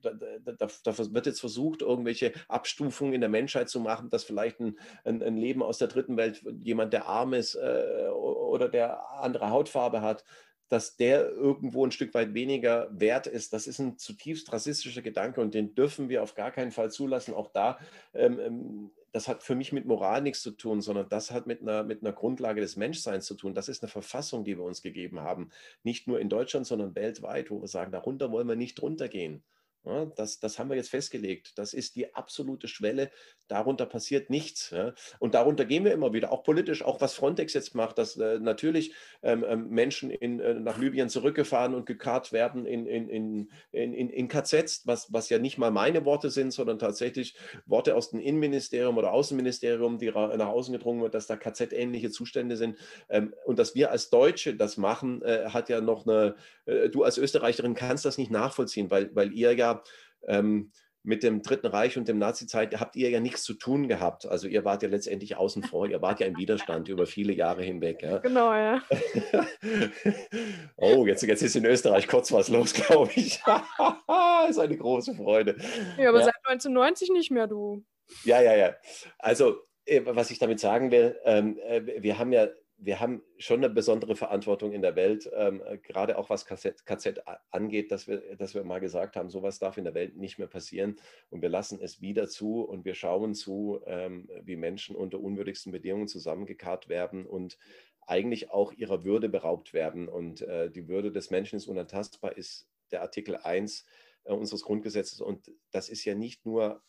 [0.04, 4.60] da, da, da, wird jetzt versucht, irgendwelche Abstufungen in der Menschheit zu machen, dass vielleicht
[4.60, 9.10] ein, ein, ein Leben aus der dritten Welt, jemand, der arm ist äh, oder der
[9.20, 10.24] andere Hautfarbe hat,
[10.68, 13.52] dass der irgendwo ein Stück weit weniger wert ist.
[13.52, 17.34] Das ist ein zutiefst rassistischer Gedanke und den dürfen wir auf gar keinen Fall zulassen.
[17.34, 17.78] Auch da,
[18.14, 21.62] ähm, ähm, das hat für mich mit Moral nichts zu tun, sondern das hat mit
[21.62, 23.54] einer, mit einer Grundlage des Menschseins zu tun.
[23.54, 25.50] Das ist eine Verfassung, die wir uns gegeben haben.
[25.84, 29.44] Nicht nur in Deutschland, sondern weltweit, wo wir sagen, darunter wollen wir nicht runtergehen.
[29.86, 31.58] Ja, das, das haben wir jetzt festgelegt.
[31.58, 33.10] Das ist die absolute Schwelle.
[33.48, 34.70] Darunter passiert nichts.
[34.70, 34.94] Ja.
[35.18, 38.38] Und darunter gehen wir immer wieder, auch politisch, auch was Frontex jetzt macht, dass äh,
[38.38, 43.50] natürlich ähm, ähm Menschen in, äh, nach Libyen zurückgefahren und gekarrt werden in, in, in,
[43.72, 48.10] in, in KZs, was, was ja nicht mal meine Worte sind, sondern tatsächlich Worte aus
[48.10, 52.78] dem Innenministerium oder Außenministerium, die nach außen gedrungen wird, dass da KZ-ähnliche Zustände sind.
[53.10, 57.02] Ähm, und dass wir als Deutsche das machen, äh, hat ja noch eine, äh, du
[57.02, 59.82] als Österreicherin kannst das nicht nachvollziehen, weil, weil ihr ja
[60.26, 60.72] ähm,
[61.04, 64.24] mit dem Dritten Reich und dem Nazi-Zeit habt ihr ja nichts zu tun gehabt.
[64.26, 67.62] Also ihr wart ja letztendlich außen vor, ihr wart ja im Widerstand über viele Jahre
[67.62, 68.02] hinweg.
[68.02, 68.18] Ja.
[68.18, 68.82] Genau, ja.
[70.76, 73.40] oh, jetzt, jetzt ist in Österreich kurz was los, glaube ich.
[73.44, 73.62] das
[74.50, 75.56] ist eine große Freude.
[75.98, 76.24] Ja, aber ja.
[76.24, 77.84] seit 1990 nicht mehr, du.
[78.24, 78.74] Ja, ja, ja.
[79.18, 83.58] Also, äh, was ich damit sagen will, ähm, äh, wir haben ja wir haben schon
[83.58, 88.08] eine besondere Verantwortung in der Welt, ähm, äh, gerade auch was KZ, KZ, angeht, dass
[88.08, 90.96] wir, dass wir mal gesagt haben, sowas darf in der Welt nicht mehr passieren
[91.30, 95.72] und wir lassen es wieder zu und wir schauen zu, ähm, wie Menschen unter unwürdigsten
[95.72, 97.58] Bedingungen zusammengekarrt werden und
[98.06, 100.08] eigentlich auch ihrer Würde beraubt werden.
[100.08, 103.84] Und äh, die Würde des Menschen ist unantastbar, ist der Artikel 1
[104.24, 106.82] äh, unseres Grundgesetzes und das ist ja nicht nur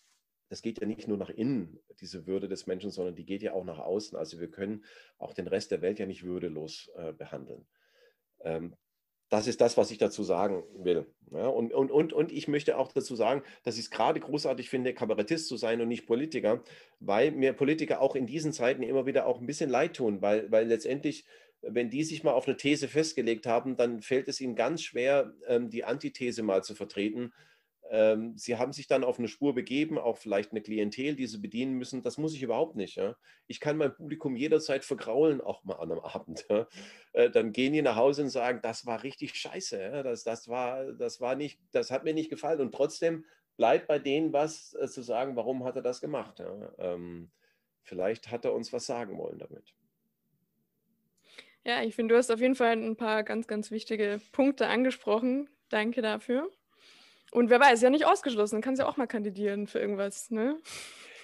[0.50, 3.54] das geht ja nicht nur nach innen, diese Würde des Menschen, sondern die geht ja
[3.54, 4.18] auch nach außen.
[4.18, 4.84] Also wir können
[5.18, 7.66] auch den Rest der Welt ja nicht würdelos äh, behandeln.
[8.42, 8.76] Ähm,
[9.30, 11.08] das ist das, was ich dazu sagen will.
[11.32, 14.70] Ja, und, und, und, und ich möchte auch dazu sagen, dass ich es gerade großartig
[14.70, 16.64] finde, Kabarettist zu sein und nicht Politiker,
[17.00, 20.52] weil mir Politiker auch in diesen Zeiten immer wieder auch ein bisschen leid tun, weil,
[20.52, 21.26] weil letztendlich,
[21.62, 25.34] wenn die sich mal auf eine These festgelegt haben, dann fällt es ihnen ganz schwer,
[25.48, 27.34] ähm, die Antithese mal zu vertreten
[27.92, 31.38] ähm, sie haben sich dann auf eine Spur begeben, auch vielleicht eine Klientel, die sie
[31.38, 32.02] bedienen müssen.
[32.02, 32.96] Das muss ich überhaupt nicht.
[32.96, 33.16] Ja?
[33.48, 36.46] Ich kann mein Publikum jederzeit vergraulen, auch mal an einem Abend.
[36.50, 36.68] Ja?
[37.14, 39.80] Äh, dann gehen die nach Hause und sagen, das war richtig scheiße.
[39.80, 40.04] Ja?
[40.04, 42.60] Das, das, war, das, war nicht, das hat mir nicht gefallen.
[42.60, 46.42] Und trotzdem bleibt bei denen was äh, zu sagen, warum hat er das gemacht.
[46.80, 47.32] Ähm,
[47.84, 49.74] vielleicht hat er uns was sagen wollen damit.
[51.64, 55.50] Ja, ich finde, du hast auf jeden Fall ein paar ganz, ganz wichtige Punkte angesprochen.
[55.70, 56.52] Danke dafür.
[57.32, 60.58] Und wer weiß, ja nicht ausgeschlossen, kann sie ja auch mal kandidieren für irgendwas, ne?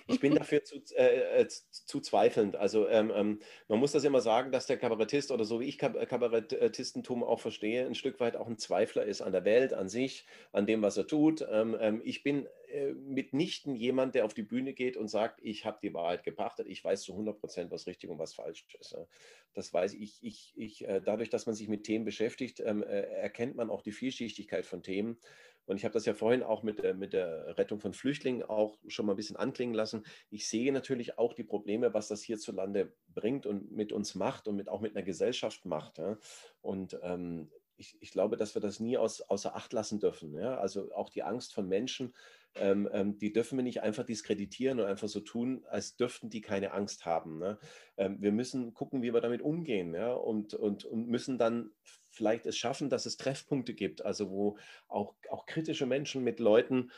[0.07, 2.55] Ich bin dafür zu, äh, äh zu zweifelnd.
[2.55, 5.77] Also ähm, ähm, man muss das immer sagen, dass der Kabarettist oder so wie ich
[5.77, 10.25] Kabarettistentum auch verstehe, ein Stück weit auch ein Zweifler ist an der Welt, an sich,
[10.51, 11.45] an dem, was er tut.
[11.49, 15.65] Ähm, ähm ich bin äh, mitnichten jemand, der auf die Bühne geht und sagt, ich
[15.65, 18.95] habe die Wahrheit gepachtet, ich weiß zu 100 Prozent, was richtig und was falsch ist.
[19.53, 20.23] Das weiß ich.
[20.23, 23.81] ich, ich äh, dadurch, dass man sich mit Themen beschäftigt, ähm, äh, erkennt man auch
[23.81, 25.17] die Vielschichtigkeit von Themen.
[25.65, 28.77] Und ich habe das ja vorhin auch mit der, mit der Rettung von Flüchtlingen auch
[28.87, 30.05] schon mal ein bisschen anklingen lassen.
[30.29, 34.55] Ich sehe natürlich auch die Probleme, was das hierzulande bringt und mit uns macht und
[34.55, 35.99] mit, auch mit einer Gesellschaft macht.
[35.99, 36.17] Ja.
[36.61, 40.33] Und ähm, ich, ich, glaube, dass wir das nie aus, außer Acht lassen dürfen.
[40.33, 40.57] Ja.
[40.57, 42.13] Also auch die Angst von Menschen,
[42.55, 46.41] ähm, ähm, die dürfen wir nicht einfach diskreditieren und einfach so tun, als dürften die
[46.41, 47.37] keine Angst haben.
[47.39, 47.57] Ne?
[47.97, 50.13] Ähm, wir müssen gucken, wie wir damit umgehen ja?
[50.13, 51.71] und, und, und müssen dann
[52.11, 56.91] vielleicht es schaffen, dass es Treffpunkte gibt, also wo auch, auch kritische Menschen mit Leuten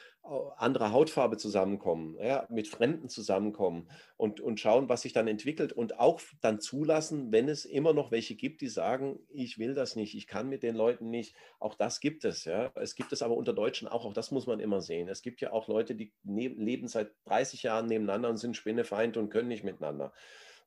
[0.55, 5.99] anderer Hautfarbe zusammenkommen, ja, mit Fremden zusammenkommen und, und schauen, was sich dann entwickelt und
[5.99, 10.15] auch dann zulassen, wenn es immer noch welche gibt, die sagen, ich will das nicht,
[10.15, 11.35] ich kann mit den Leuten nicht.
[11.59, 12.45] Auch das gibt es.
[12.45, 12.71] Ja.
[12.75, 15.09] Es gibt es aber unter Deutschen auch, auch das muss man immer sehen.
[15.09, 19.29] Es gibt ja auch Leute, die leben seit 30 Jahren nebeneinander und sind Spinnefeind und
[19.29, 20.13] können nicht miteinander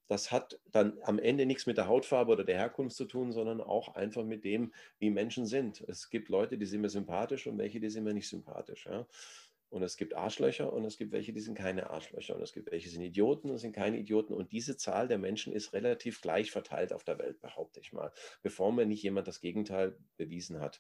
[0.08, 3.60] das hat dann am Ende nichts mit der Hautfarbe oder der Herkunft zu tun, sondern
[3.60, 5.80] auch einfach mit dem, wie Menschen sind.
[5.88, 8.86] Es gibt Leute, die sind mir sympathisch und welche, die sind mir nicht sympathisch.
[8.86, 9.06] Ja?
[9.68, 12.36] Und es gibt Arschlöcher und es gibt welche, die sind keine Arschlöcher.
[12.36, 14.32] Und es gibt welche, die sind Idioten und sind keine Idioten.
[14.32, 18.12] Und diese Zahl der Menschen ist relativ gleich verteilt auf der Welt, behaupte ich mal.
[18.42, 20.78] Bevor mir nicht jemand das Gegenteil bewiesen hat,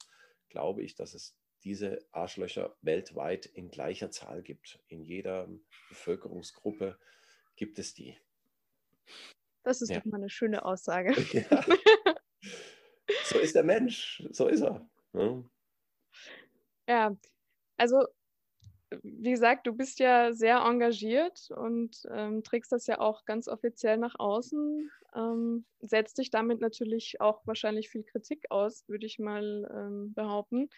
[0.48, 4.78] glaube ich, dass es diese Arschlöcher weltweit in gleicher Zahl gibt.
[4.86, 5.48] In jeder
[5.88, 6.96] Bevölkerungsgruppe
[7.56, 8.16] gibt es die.
[9.62, 9.98] Das ist ja.
[9.98, 11.14] doch mal eine schöne Aussage.
[11.32, 11.64] Ja.
[13.24, 14.84] So ist der Mensch, so ist er.
[15.12, 15.44] Ja.
[16.88, 17.16] ja,
[17.76, 18.04] also
[19.02, 23.96] wie gesagt, du bist ja sehr engagiert und ähm, trägst das ja auch ganz offiziell
[23.96, 29.68] nach außen, ähm, setzt dich damit natürlich auch wahrscheinlich viel Kritik aus, würde ich mal
[29.72, 30.68] ähm, behaupten.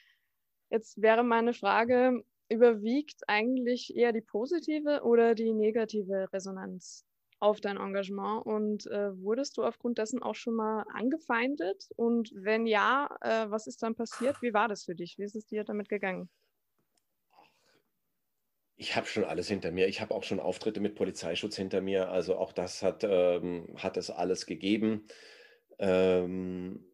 [0.70, 7.07] Jetzt wäre meine Frage, überwiegt eigentlich eher die positive oder die negative Resonanz
[7.40, 11.88] auf dein Engagement und äh, wurdest du aufgrund dessen auch schon mal angefeindet?
[11.96, 14.42] Und wenn ja, äh, was ist dann passiert?
[14.42, 15.18] Wie war das für dich?
[15.18, 16.28] Wie ist es dir damit gegangen?
[18.76, 19.88] Ich habe schon alles hinter mir.
[19.88, 22.10] Ich habe auch schon Auftritte mit Polizeischutz hinter mir.
[22.10, 25.06] Also auch das hat, ähm, hat es alles gegeben.
[25.78, 26.84] Ähm,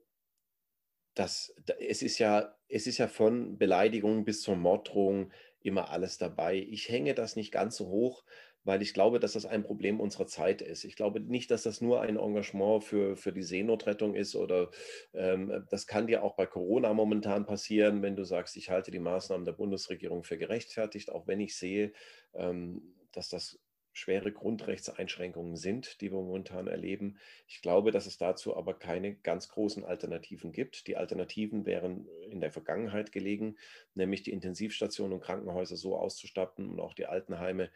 [1.14, 5.30] das, es, ist ja, es ist ja von Beleidigung bis zur Morddrohung
[5.60, 6.56] immer alles dabei.
[6.56, 8.24] Ich hänge das nicht ganz so hoch,
[8.64, 10.84] weil ich glaube, dass das ein Problem unserer Zeit ist.
[10.84, 14.70] Ich glaube nicht, dass das nur ein Engagement für, für die Seenotrettung ist oder
[15.12, 18.98] ähm, das kann dir auch bei Corona momentan passieren, wenn du sagst, ich halte die
[18.98, 21.92] Maßnahmen der Bundesregierung für gerechtfertigt, auch wenn ich sehe,
[22.34, 23.60] ähm, dass das
[23.94, 27.16] schwere Grundrechtseinschränkungen sind, die wir momentan erleben.
[27.46, 30.88] Ich glaube, dass es dazu aber keine ganz großen Alternativen gibt.
[30.88, 33.56] Die Alternativen wären in der Vergangenheit gelegen,
[33.94, 37.70] nämlich die Intensivstationen und Krankenhäuser so auszustatten und auch die Altenheime,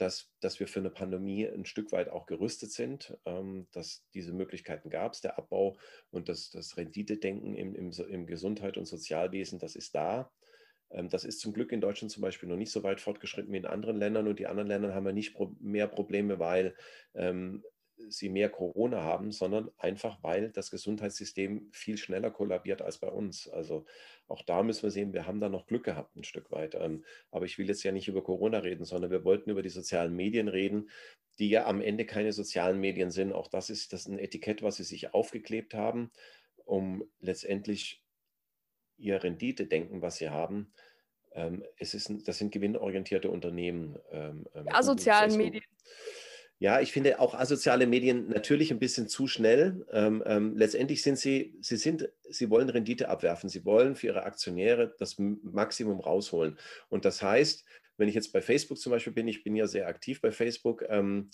[0.00, 4.32] dass, dass wir für eine Pandemie ein Stück weit auch gerüstet sind, ähm, dass diese
[4.32, 5.20] Möglichkeiten gab es.
[5.20, 5.76] Der Abbau
[6.10, 10.30] und das, das Renditedenken im, im, im Gesundheit- und Sozialwesen, das ist da.
[10.90, 13.58] Ähm, das ist zum Glück in Deutschland zum Beispiel noch nicht so weit fortgeschritten wie
[13.58, 16.74] in anderen Ländern und die anderen Länder haben ja nicht mehr Probleme, weil
[17.14, 17.62] ähm,
[18.08, 23.48] sie mehr Corona haben, sondern einfach, weil das Gesundheitssystem viel schneller kollabiert als bei uns.
[23.48, 23.84] Also
[24.28, 26.74] auch da müssen wir sehen, wir haben da noch Glück gehabt ein Stück weit.
[26.74, 29.68] Ähm, aber ich will jetzt ja nicht über Corona reden, sondern wir wollten über die
[29.68, 30.90] sozialen Medien reden,
[31.38, 33.32] die ja am Ende keine sozialen Medien sind.
[33.32, 36.10] Auch das ist das ist ein Etikett, was sie sich aufgeklebt haben,
[36.64, 38.04] um letztendlich
[38.96, 40.72] ihr Rendite-Denken, was sie haben,
[41.32, 43.98] ähm, es ist, das sind gewinnorientierte Unternehmen.
[44.10, 45.64] Ähm, ähm asozialen Medien.
[46.62, 49.86] Ja, ich finde auch asoziale Medien natürlich ein bisschen zu schnell.
[49.92, 53.48] Ähm, ähm, letztendlich sind sie, sie sind, sie wollen Rendite abwerfen.
[53.48, 56.58] Sie wollen für ihre Aktionäre das Maximum rausholen.
[56.90, 57.64] Und das heißt,
[57.96, 60.84] wenn ich jetzt bei Facebook zum Beispiel bin, ich bin ja sehr aktiv bei Facebook,
[60.90, 61.30] ähm,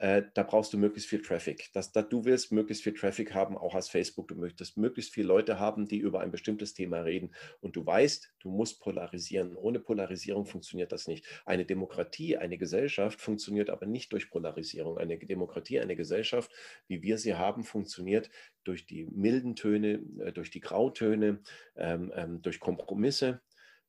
[0.00, 1.68] äh, da brauchst du möglichst viel Traffic.
[1.74, 4.28] Das, das, du willst möglichst viel Traffic haben, auch als Facebook.
[4.28, 7.34] Du möchtest möglichst viele Leute haben, die über ein bestimmtes Thema reden.
[7.60, 9.54] Und du weißt, du musst polarisieren.
[9.56, 11.26] Ohne Polarisierung funktioniert das nicht.
[11.44, 14.96] Eine Demokratie, eine Gesellschaft funktioniert aber nicht durch Polarisierung.
[14.96, 16.50] Eine Demokratie, eine Gesellschaft,
[16.86, 18.30] wie wir sie haben, funktioniert
[18.64, 21.42] durch die milden Töne, äh, durch die Grautöne,
[21.76, 23.42] ähm, ähm, durch Kompromisse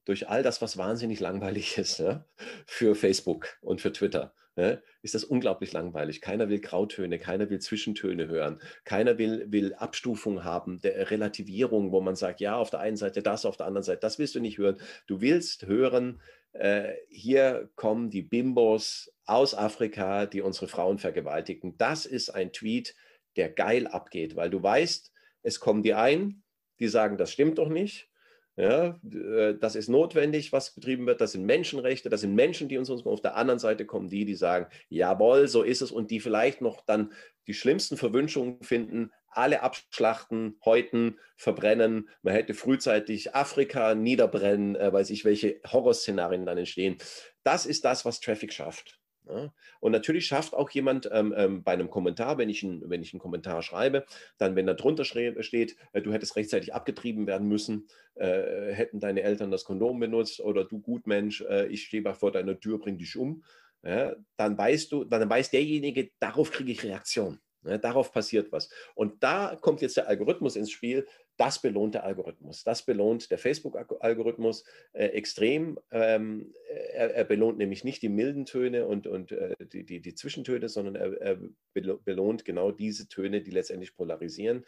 [0.03, 2.25] durch all das, was wahnsinnig langweilig ist ja,
[2.65, 6.21] für Facebook und für Twitter, ja, ist das unglaublich langweilig.
[6.21, 12.01] Keiner will Grautöne, keiner will Zwischentöne hören, keiner will, will Abstufung haben, der Relativierung, wo
[12.01, 14.39] man sagt, ja, auf der einen Seite das, auf der anderen Seite das willst du
[14.39, 14.77] nicht hören.
[15.07, 16.21] Du willst hören,
[16.53, 21.77] äh, hier kommen die Bimbos aus Afrika, die unsere Frauen vergewaltigen.
[21.77, 22.95] Das ist ein Tweet,
[23.37, 26.43] der geil abgeht, weil du weißt, es kommen die ein,
[26.79, 28.10] die sagen, das stimmt doch nicht.
[28.57, 31.21] Ja, äh, das ist notwendig, was betrieben wird.
[31.21, 34.35] Das sind Menschenrechte, das sind Menschen, die uns auf der anderen Seite kommen, die, die
[34.35, 37.13] sagen, jawohl, so ist es und die vielleicht noch dann
[37.47, 42.09] die schlimmsten Verwünschungen finden, alle abschlachten, häuten, verbrennen.
[42.21, 46.97] Man hätte frühzeitig Afrika niederbrennen, äh, weiß ich, welche Horrorszenarien dann entstehen.
[47.43, 49.00] Das ist das, was Traffic schafft.
[49.27, 49.53] Ja?
[49.79, 53.13] Und natürlich schafft auch jemand ähm, ähm, bei einem Kommentar, wenn ich, ein, wenn ich
[53.13, 54.05] einen Kommentar schreibe,
[54.37, 59.21] dann, wenn da drunter steht, äh, du hättest rechtzeitig abgetrieben werden müssen, äh, hätten deine
[59.21, 63.15] Eltern das Kondom benutzt oder du Gutmensch, äh, ich stehe vor deiner Tür, bring dich
[63.15, 63.43] um,
[63.83, 64.15] ja?
[64.37, 67.39] dann weißt du, dann weiß derjenige, darauf kriege ich Reaktion.
[67.63, 68.69] Ja, darauf passiert was.
[68.95, 71.07] Und da kommt jetzt der Algorithmus ins Spiel.
[71.41, 72.63] Das belohnt der Algorithmus.
[72.63, 75.79] Das belohnt der Facebook-Algorithmus äh, extrem.
[75.89, 76.53] Ähm,
[76.93, 80.69] er, er, belohnt nämlich nicht die milden Töne und, und äh, die, die, die, Zwischentöne,
[80.69, 81.39] sondern er, er,
[81.73, 84.67] belohnt genau diese Töne, die letztendlich polarisieren.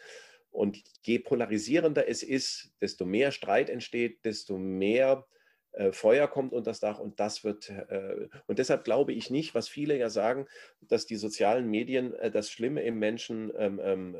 [0.50, 5.28] Und je polarisierender es ist, desto mehr Streit entsteht, desto mehr
[5.92, 9.68] Feuer kommt unter das Dach und das wird, äh, und deshalb glaube ich nicht, was
[9.68, 10.46] viele ja sagen,
[10.80, 14.16] dass die sozialen Medien äh, das Schlimme im Menschen ähm, ähm,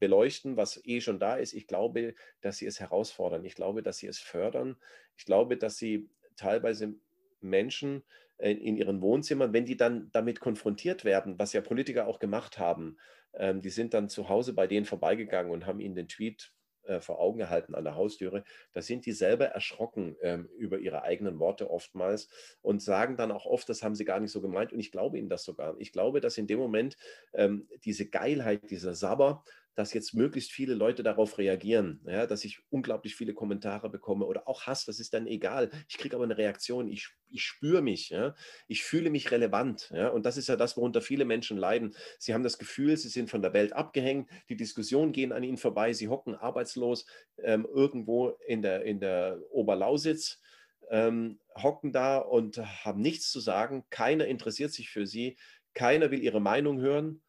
[0.00, 1.52] beleuchten, was eh schon da ist.
[1.52, 3.44] Ich glaube, dass sie es herausfordern.
[3.44, 4.76] Ich glaube, dass sie es fördern.
[5.16, 6.94] Ich glaube, dass sie teilweise
[7.40, 8.02] Menschen
[8.38, 12.98] in ihren Wohnzimmern, wenn die dann damit konfrontiert werden, was ja Politiker auch gemacht haben,
[13.32, 16.52] ähm, die sind dann zu Hause bei denen vorbeigegangen und haben ihnen den Tweet
[16.86, 21.02] äh, vor Augen gehalten an der Haustüre, da sind die selber erschrocken ähm, über ihre
[21.02, 22.28] eigenen Worte oftmals
[22.62, 24.72] und sagen dann auch oft, das haben sie gar nicht so gemeint.
[24.72, 25.76] Und ich glaube ihnen das sogar.
[25.78, 26.96] Ich glaube, dass in dem Moment
[27.32, 29.44] ähm, diese Geilheit, dieser Sabber,
[29.76, 34.48] dass jetzt möglichst viele Leute darauf reagieren, ja, dass ich unglaublich viele Kommentare bekomme oder
[34.48, 35.70] auch Hass, das ist dann egal.
[35.86, 38.34] Ich kriege aber eine Reaktion, ich, ich spüre mich, ja,
[38.68, 39.90] ich fühle mich relevant.
[39.94, 41.94] Ja, und das ist ja das, worunter viele Menschen leiden.
[42.18, 45.58] Sie haben das Gefühl, sie sind von der Welt abgehängt, die Diskussionen gehen an ihnen
[45.58, 47.04] vorbei, sie hocken arbeitslos
[47.42, 50.40] ähm, irgendwo in der, in der Oberlausitz.
[50.88, 53.84] Ähm, hocken da und haben nichts zu sagen.
[53.90, 55.36] Keiner interessiert sich für sie.
[55.74, 57.22] Keiner will ihre Meinung hören.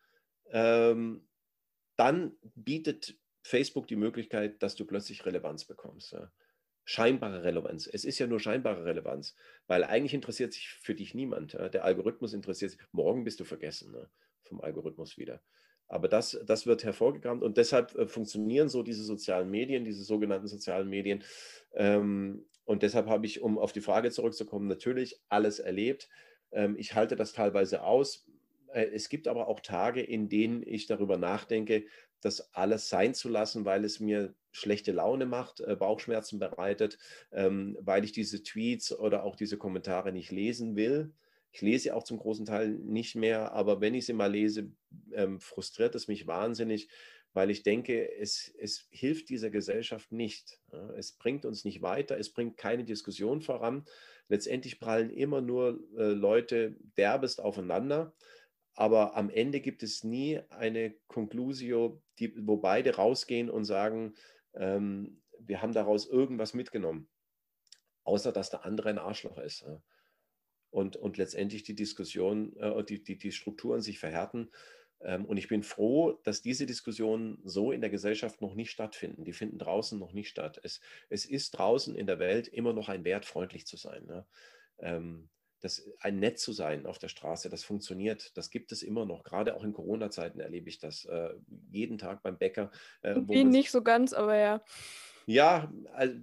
[0.51, 1.26] Ähm,
[1.97, 6.13] dann bietet Facebook die Möglichkeit, dass du plötzlich Relevanz bekommst.
[6.13, 6.31] Ja.
[6.85, 7.87] Scheinbare Relevanz.
[7.87, 9.35] Es ist ja nur scheinbare Relevanz,
[9.67, 11.53] weil eigentlich interessiert sich für dich niemand.
[11.53, 11.69] Ja.
[11.69, 12.79] Der Algorithmus interessiert sich.
[12.91, 14.09] Morgen bist du vergessen ne,
[14.43, 15.41] vom Algorithmus wieder.
[15.89, 20.47] Aber das, das wird hervorgekramt und deshalb äh, funktionieren so diese sozialen Medien, diese sogenannten
[20.47, 21.23] sozialen Medien.
[21.73, 26.09] Ähm, und deshalb habe ich, um auf die Frage zurückzukommen, natürlich alles erlebt.
[26.51, 28.26] Ähm, ich halte das teilweise aus.
[28.73, 31.85] Äh, es gibt aber auch Tage, in denen ich darüber nachdenke,
[32.21, 36.97] das alles sein zu lassen, weil es mir schlechte Laune macht, äh, Bauchschmerzen bereitet,
[37.31, 41.13] ähm, weil ich diese Tweets oder auch diese Kommentare nicht lesen will.
[41.51, 44.71] Ich lese auch zum großen Teil nicht mehr, aber wenn ich sie mal lese,
[45.13, 46.89] ähm, frustriert es mich wahnsinnig,
[47.33, 50.59] weil ich denke, es, es hilft dieser Gesellschaft nicht.
[50.95, 53.85] Es bringt uns nicht weiter, es bringt keine Diskussion voran.
[54.27, 58.13] Letztendlich prallen immer nur äh, Leute derbest aufeinander,
[58.77, 64.13] aber am Ende gibt es nie eine Conclusio, die, wo beide rausgehen und sagen,
[64.53, 67.09] ähm, wir haben daraus irgendwas mitgenommen,
[68.03, 69.65] außer dass der andere ein Arschloch ist.
[70.69, 74.51] Und, und letztendlich die Diskussion, äh, die, die, die Strukturen sich verhärten.
[75.01, 79.23] Ähm, und ich bin froh, dass diese Diskussionen so in der Gesellschaft noch nicht stattfinden.
[79.23, 80.59] Die finden draußen noch nicht statt.
[80.61, 84.05] Es, es ist draußen in der Welt immer noch ein Wert, freundlich zu sein.
[84.05, 84.27] Ne?
[84.77, 85.29] Ähm,
[85.61, 88.37] das, ein nett zu sein auf der Straße, das funktioniert.
[88.37, 89.23] Das gibt es immer noch.
[89.23, 91.33] Gerade auch in Corona-Zeiten erlebe ich das äh,
[91.71, 92.71] jeden Tag beim Bäcker.
[93.01, 94.61] Äh, Wie nicht so ganz, aber ja.
[95.25, 96.13] Ja, also,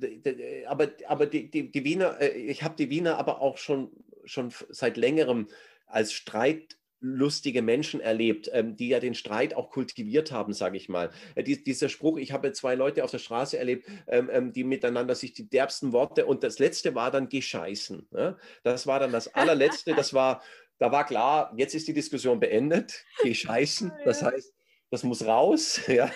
[0.66, 3.90] aber, aber die, die, die Wiener, äh, ich habe die Wiener aber auch schon,
[4.24, 5.48] schon seit längerem
[5.86, 10.88] als Streit lustige Menschen erlebt, ähm, die ja den Streit auch kultiviert haben, sage ich
[10.88, 11.10] mal.
[11.34, 14.64] Äh, die, dieser Spruch, ich habe zwei Leute auf der Straße erlebt, ähm, ähm, die
[14.64, 18.08] miteinander sich die derbsten Worte und das letzte war dann gescheißen.
[18.10, 18.38] Ne?
[18.62, 20.42] Das war dann das allerletzte, das war,
[20.78, 24.53] da war klar, jetzt ist die Diskussion beendet, gescheißen, das heißt,
[24.94, 26.10] das muss raus, ja,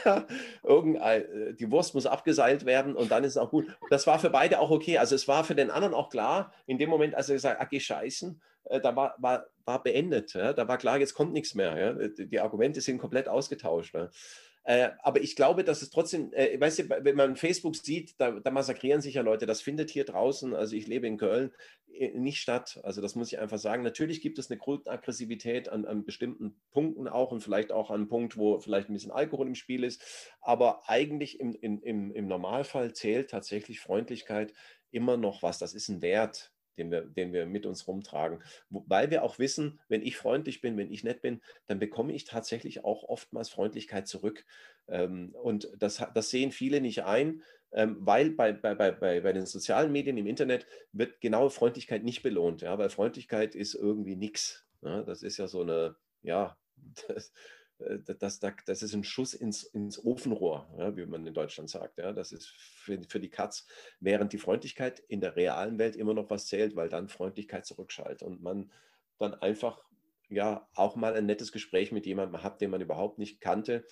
[0.62, 3.66] Irgendein, äh, die Wurst muss abgeseilt werden und dann ist es auch gut.
[3.90, 4.98] Das war für beide auch okay.
[4.98, 7.66] Also es war für den anderen auch klar, in dem Moment, als er gesagt hat,
[7.66, 10.34] ah, geh scheißen, äh, da war, war, war beendet.
[10.34, 10.52] Ja?
[10.52, 11.76] Da war klar, jetzt kommt nichts mehr.
[11.76, 12.08] Ja?
[12.08, 13.94] Die Argumente sind komplett ausgetauscht.
[13.94, 14.10] Ne?
[14.68, 18.32] Äh, aber ich glaube, dass es trotzdem, äh, weißt du, wenn man Facebook sieht, da,
[18.32, 19.46] da, massakrieren sich ja Leute.
[19.46, 21.52] Das findet hier draußen, also ich lebe in Köln,
[21.90, 22.78] äh, nicht statt.
[22.82, 23.82] Also das muss ich einfach sagen.
[23.82, 28.08] Natürlich gibt es eine Grundaggressivität an, an bestimmten Punkten auch und vielleicht auch an einem
[28.08, 30.04] Punkt, wo vielleicht ein bisschen Alkohol im Spiel ist.
[30.42, 34.52] Aber eigentlich im, im, im Normalfall zählt tatsächlich Freundlichkeit
[34.90, 35.58] immer noch was.
[35.58, 38.42] Das ist ein Wert den wir, den wir mit uns rumtragen.
[38.70, 42.24] Weil wir auch wissen, wenn ich freundlich bin, wenn ich nett bin, dann bekomme ich
[42.24, 44.44] tatsächlich auch oftmals Freundlichkeit zurück.
[44.88, 49.46] Ähm, und das, das sehen viele nicht ein, ähm, weil bei, bei, bei, bei den
[49.46, 52.62] sozialen Medien im Internet wird genaue Freundlichkeit nicht belohnt.
[52.62, 54.66] Ja, weil Freundlichkeit ist irgendwie nichts.
[54.82, 56.56] Ja, das ist ja so eine, ja,
[57.08, 57.32] das,
[57.78, 61.98] das, das, das ist ein Schuss ins, ins Ofenrohr, ja, wie man in Deutschland sagt.
[61.98, 62.12] Ja.
[62.12, 63.66] Das ist für, für die Katz,
[64.00, 68.22] während die Freundlichkeit in der realen Welt immer noch was zählt, weil dann Freundlichkeit zurückschaltet
[68.22, 68.70] und man
[69.18, 69.84] dann einfach
[70.28, 73.84] ja auch mal ein nettes Gespräch mit jemandem hat, den man überhaupt nicht kannte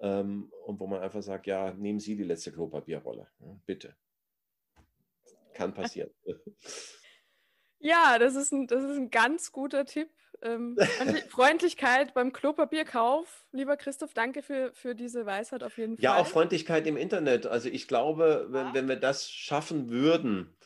[0.00, 3.96] ähm, und wo man einfach sagt, ja, nehmen Sie die letzte Klopapierrolle, ja, bitte.
[5.52, 6.10] Kann passieren.
[7.78, 10.08] Ja, das ist ein, das ist ein ganz guter Tipp.
[10.42, 10.76] Ähm,
[11.28, 13.44] Freundlichkeit beim Klopapierkauf.
[13.52, 16.04] Lieber Christoph, danke für, für diese Weisheit auf jeden Fall.
[16.04, 17.46] Ja, auch Freundlichkeit im Internet.
[17.46, 20.56] Also ich glaube, wenn, wenn wir das schaffen würden,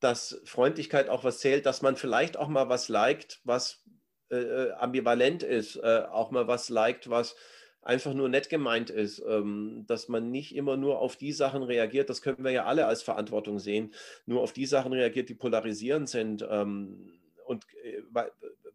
[0.00, 3.84] dass Freundlichkeit auch was zählt, dass man vielleicht auch mal was liked, was
[4.30, 7.36] äh, äh ambivalent ist, äh, auch mal was liked, was
[7.82, 12.10] einfach nur nett gemeint ist, ähm, dass man nicht immer nur auf die Sachen reagiert,
[12.10, 13.94] das können wir ja alle als Verantwortung sehen,
[14.26, 16.46] nur auf die Sachen reagiert, die polarisierend sind.
[16.48, 18.02] Ähm, und äh,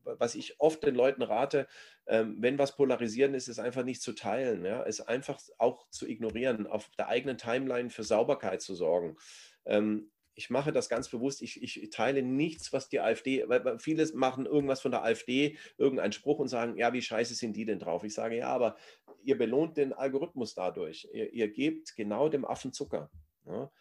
[0.05, 1.67] was ich oft den Leuten rate,
[2.07, 4.83] ähm, wenn was polarisieren ist, ist einfach nicht zu teilen, ja?
[4.83, 9.17] es einfach auch zu ignorieren, auf der eigenen Timeline für Sauberkeit zu sorgen.
[9.65, 14.05] Ähm, ich mache das ganz bewusst, ich, ich, teile nichts, was die AfD, weil viele
[14.13, 17.79] machen irgendwas von der AfD, irgendeinen Spruch und sagen, ja, wie scheiße sind die denn
[17.79, 18.03] drauf?
[18.03, 18.75] Ich sage, ja, aber
[19.23, 21.07] ihr belohnt den Algorithmus dadurch.
[21.13, 23.09] Ihr, ihr gebt genau dem Affen Zucker.
[23.45, 23.71] Ja?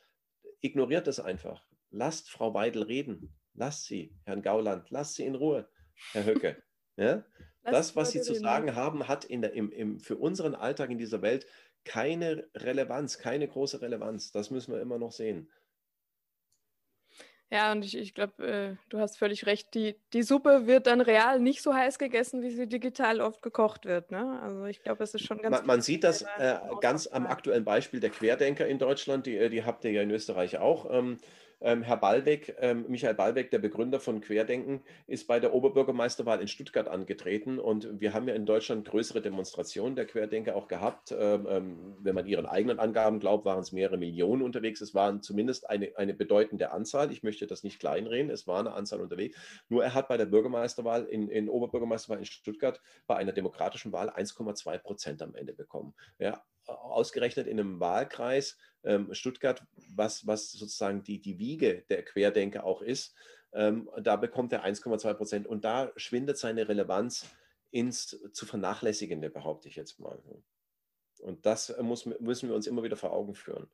[0.61, 1.66] Ignoriert das einfach.
[1.91, 3.35] Lasst Frau Weidel reden.
[3.55, 5.68] Lasst sie, Herrn Gauland, lasst sie in Ruhe.
[6.12, 6.62] Herr Höcke.
[6.97, 7.24] Ja?
[7.64, 10.99] Das, was Sie zu sagen haben, hat in der, im, im, für unseren Alltag in
[10.99, 11.45] dieser Welt
[11.84, 14.30] keine Relevanz, keine große Relevanz.
[14.30, 15.51] Das müssen wir immer noch sehen.
[17.51, 19.74] Ja, und ich, ich glaube, äh, du hast völlig recht.
[19.74, 23.84] Die, die Suppe wird dann real nicht so heiß gegessen, wie sie digital oft gekocht
[23.84, 24.11] wird.
[24.11, 24.40] Ne?
[24.42, 25.59] Also ich glaube, es ist schon ganz.
[25.59, 29.26] Man, man sieht das äh, ganz am aktuellen Beispiel der Querdenker in Deutschland.
[29.26, 30.90] Die, die habt ihr ja in Österreich auch.
[30.90, 31.18] Ähm,
[31.65, 36.49] ähm, Herr Ballweg, ähm, Michael Ballweg, der Begründer von Querdenken, ist bei der Oberbürgermeisterwahl in
[36.49, 37.59] Stuttgart angetreten.
[37.59, 41.12] Und wir haben ja in Deutschland größere Demonstrationen der Querdenker auch gehabt.
[41.12, 44.83] Ähm, ähm wenn man ihren eigenen Angaben glaubt, waren es mehrere Millionen unterwegs.
[44.83, 47.11] Es waren zumindest eine, eine bedeutende Anzahl.
[47.11, 48.31] Ich möchte das nicht kleinreden.
[48.31, 49.37] Es war eine Anzahl unterwegs.
[49.71, 54.11] Nur er hat bei der Bürgermeisterwahl in, in Oberbürgermeisterwahl in Stuttgart bei einer demokratischen Wahl
[54.11, 55.95] 1,2 Prozent am Ende bekommen.
[56.19, 58.59] Ja, ausgerechnet in einem Wahlkreis
[59.12, 59.62] Stuttgart,
[59.95, 63.14] was, was sozusagen die, die Wiege der Querdenker auch ist,
[63.53, 67.26] ähm, da bekommt er 1,2 Prozent und da schwindet seine Relevanz
[67.70, 70.22] ins zu vernachlässigende, behaupte ich jetzt mal.
[71.20, 73.68] Und das muss, müssen wir uns immer wieder vor Augen führen.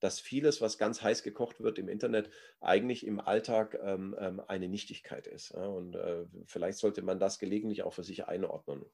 [0.00, 4.68] dass vieles, was ganz heiß gekocht wird im Internet, eigentlich im Alltag ähm, ähm, eine
[4.68, 5.52] Nichtigkeit ist.
[5.52, 8.84] Und äh, vielleicht sollte man das gelegentlich auch für sich einordnen.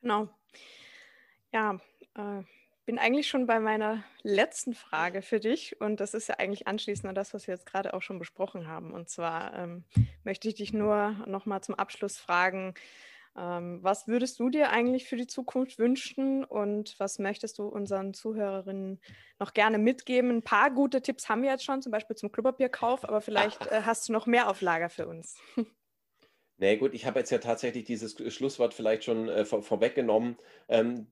[0.00, 0.30] Genau.
[1.52, 1.78] Ja,
[2.14, 2.42] äh,
[2.84, 7.08] bin eigentlich schon bei meiner letzten Frage für dich und das ist ja eigentlich anschließend
[7.08, 8.92] an das, was wir jetzt gerade auch schon besprochen haben.
[8.92, 9.84] Und zwar ähm,
[10.24, 12.74] möchte ich dich nur noch mal zum Abschluss fragen,
[13.36, 18.12] ähm, was würdest du dir eigentlich für die Zukunft wünschen und was möchtest du unseren
[18.12, 19.00] Zuhörerinnen
[19.38, 20.30] noch gerne mitgeben?
[20.30, 23.82] Ein paar gute Tipps haben wir jetzt schon, zum Beispiel zum Klopapierkauf, aber vielleicht äh,
[23.84, 25.38] hast du noch mehr auf Lager für uns.
[26.58, 30.36] Nee, gut, ich habe jetzt ja tatsächlich dieses Schlusswort vielleicht schon äh, vor, vorweggenommen,
[30.68, 31.08] ähm,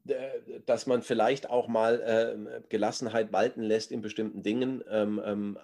[0.66, 4.84] dass man vielleicht auch mal äh, Gelassenheit walten lässt in bestimmten Dingen.
[4.88, 5.58] Ähm, ähm,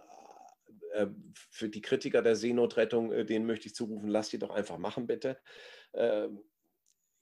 [0.93, 1.07] äh,
[1.51, 5.07] für die Kritiker der Seenotrettung, äh, denen möchte ich zurufen, lasst die doch einfach machen,
[5.07, 5.39] bitte.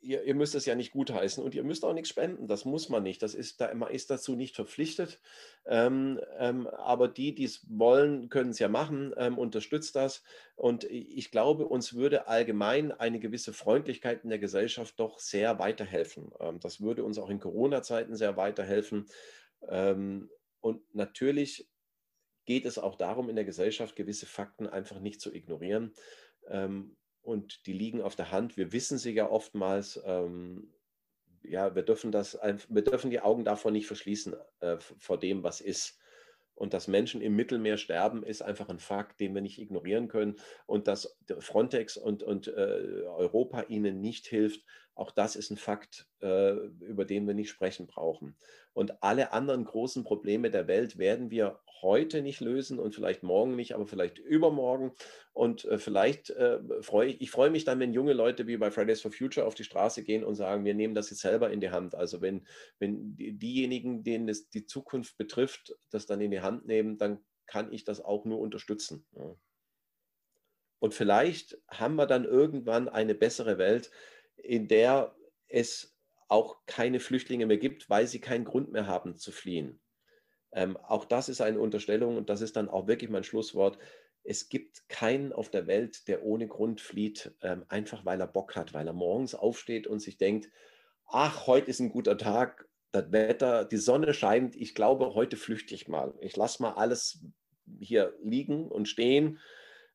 [0.05, 2.47] Ihr, ihr, müsst es ja nicht gutheißen und ihr müsst auch nichts spenden.
[2.47, 3.23] Das muss man nicht.
[3.23, 5.21] Das ist, da, man ist dazu nicht verpflichtet.
[5.67, 9.15] Ähm, ähm, aber die, die es wollen, können es ja machen.
[9.17, 10.23] Ähm, unterstützt das.
[10.57, 16.31] Und ich glaube, uns würde allgemein eine gewisse Freundlichkeit in der Gesellschaft doch sehr weiterhelfen.
[16.39, 19.07] Ähm, das würde uns auch in Corona-Zeiten sehr weiterhelfen.
[19.69, 20.31] Ähm,
[20.61, 21.69] und natürlich
[22.45, 25.95] geht es auch darum, in der Gesellschaft gewisse Fakten einfach nicht zu ignorieren.
[26.49, 28.57] Ähm, und die liegen auf der Hand.
[28.57, 30.01] Wir wissen sie ja oftmals.
[30.05, 30.70] Ähm,
[31.43, 35.61] ja, wir dürfen das, wir dürfen die Augen davor nicht verschließen äh, vor dem, was
[35.61, 35.99] ist.
[36.55, 40.37] Und dass Menschen im Mittelmeer sterben, ist einfach ein Fakt, den wir nicht ignorieren können.
[40.66, 44.64] Und dass Frontex und, und äh, Europa ihnen nicht hilft,
[44.95, 48.37] auch das ist ein Fakt, äh, über den wir nicht sprechen brauchen.
[48.72, 53.55] Und alle anderen großen Probleme der Welt werden wir heute nicht lösen und vielleicht morgen
[53.55, 54.93] nicht, aber vielleicht übermorgen.
[55.32, 58.72] Und äh, vielleicht äh, freue ich, ich freue mich dann, wenn junge Leute wie bei
[58.72, 61.61] Fridays for Future auf die Straße gehen und sagen, wir nehmen das jetzt selber in
[61.61, 61.95] die Hand.
[61.95, 62.47] Also wenn,
[62.80, 67.24] wenn die, diejenigen, denen es die Zukunft betrifft, das dann in die Hand nehmen, dann
[67.47, 69.07] kann ich das auch nur unterstützen.
[69.12, 69.37] Ja.
[70.80, 73.91] Und vielleicht haben wir dann irgendwann eine bessere Welt,
[74.37, 75.14] in der
[75.49, 75.97] es
[76.28, 79.80] auch keine Flüchtlinge mehr gibt, weil sie keinen Grund mehr haben zu fliehen.
[80.55, 83.79] Ähm, auch das ist eine Unterstellung und das ist dann auch wirklich mein Schlusswort.
[84.23, 88.57] Es gibt keinen auf der Welt, der ohne Grund flieht, ähm, einfach weil er Bock
[88.57, 90.49] hat, weil er morgens aufsteht und sich denkt,
[91.07, 95.75] ach, heute ist ein guter Tag, das Wetter, die Sonne scheint, ich glaube, heute flüchte
[95.75, 96.15] ich mal.
[96.21, 97.25] Ich lasse mal alles
[97.81, 99.41] hier liegen und stehen.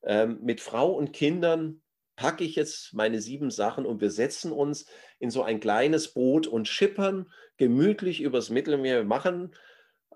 [0.02, 1.80] Ähm, mit Frau und Kindern
[2.16, 4.84] packe ich jetzt meine sieben Sachen und wir setzen uns
[5.18, 8.98] in so ein kleines Boot und schippern gemütlich übers Mittelmeer.
[8.98, 9.54] Wir machen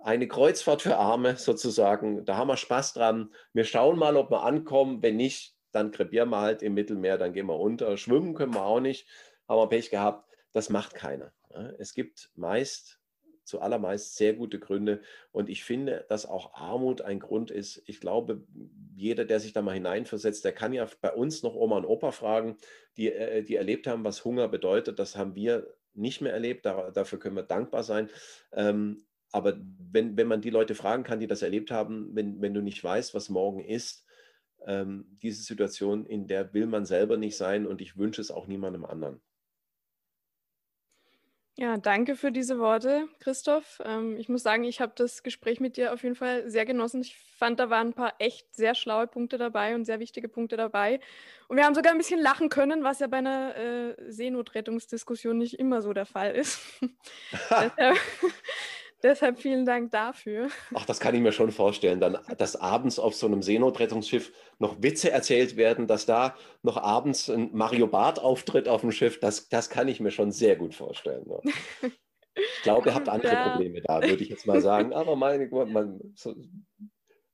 [0.04, 2.26] eine Kreuzfahrt für Arme sozusagen.
[2.26, 3.32] Da haben wir Spaß dran.
[3.54, 5.02] Wir schauen mal, ob wir ankommen.
[5.02, 7.96] Wenn nicht, dann krepieren wir halt im Mittelmeer, dann gehen wir unter.
[7.96, 9.08] Schwimmen können wir auch nicht.
[9.48, 10.28] Haben wir Pech gehabt.
[10.52, 11.32] Das macht keiner.
[11.78, 13.00] Es gibt meist,
[13.44, 15.00] zu allermeist sehr gute Gründe.
[15.32, 17.82] Und ich finde, dass auch Armut ein Grund ist.
[17.86, 18.42] Ich glaube,
[18.94, 22.12] jeder, der sich da mal hineinversetzt, der kann ja bei uns noch Oma und Opa
[22.12, 22.58] fragen,
[22.98, 24.98] die, äh, die erlebt haben, was Hunger bedeutet.
[24.98, 26.66] Das haben wir nicht mehr erlebt.
[26.66, 28.10] dafür können wir dankbar sein.
[28.52, 29.56] Ähm, aber
[29.90, 32.82] wenn, wenn man die Leute fragen kann, die das erlebt haben, wenn, wenn du nicht
[32.82, 34.06] weißt, was morgen ist,
[34.64, 38.46] ähm, diese Situation, in der will man selber nicht sein und ich wünsche es auch
[38.46, 39.20] niemandem anderen.
[41.56, 43.80] Ja, danke für diese Worte, Christoph.
[43.84, 47.00] Ähm, ich muss sagen, ich habe das Gespräch mit dir auf jeden Fall sehr genossen.
[47.00, 50.56] Ich fand, da waren ein paar echt sehr schlaue Punkte dabei und sehr wichtige Punkte
[50.56, 51.00] dabei.
[51.48, 55.58] Und wir haben sogar ein bisschen lachen können, was ja bei einer äh, Seenotrettungsdiskussion nicht
[55.58, 56.60] immer so der Fall ist.
[57.50, 57.98] Deshalb
[59.04, 60.48] Deshalb vielen Dank dafür.
[60.72, 62.00] Ach, das kann ich mir schon vorstellen.
[62.00, 67.28] Dann, dass abends auf so einem Seenotrettungsschiff noch Witze erzählt werden, dass da noch abends
[67.28, 70.74] ein Mario Barth auftritt auf dem Schiff, das, das kann ich mir schon sehr gut
[70.74, 71.26] vorstellen.
[71.28, 71.90] Ja.
[72.34, 73.50] Ich glaube, ihr habt andere ja.
[73.50, 74.94] Probleme da, würde ich jetzt mal sagen.
[74.94, 76.34] Aber meine, man, so,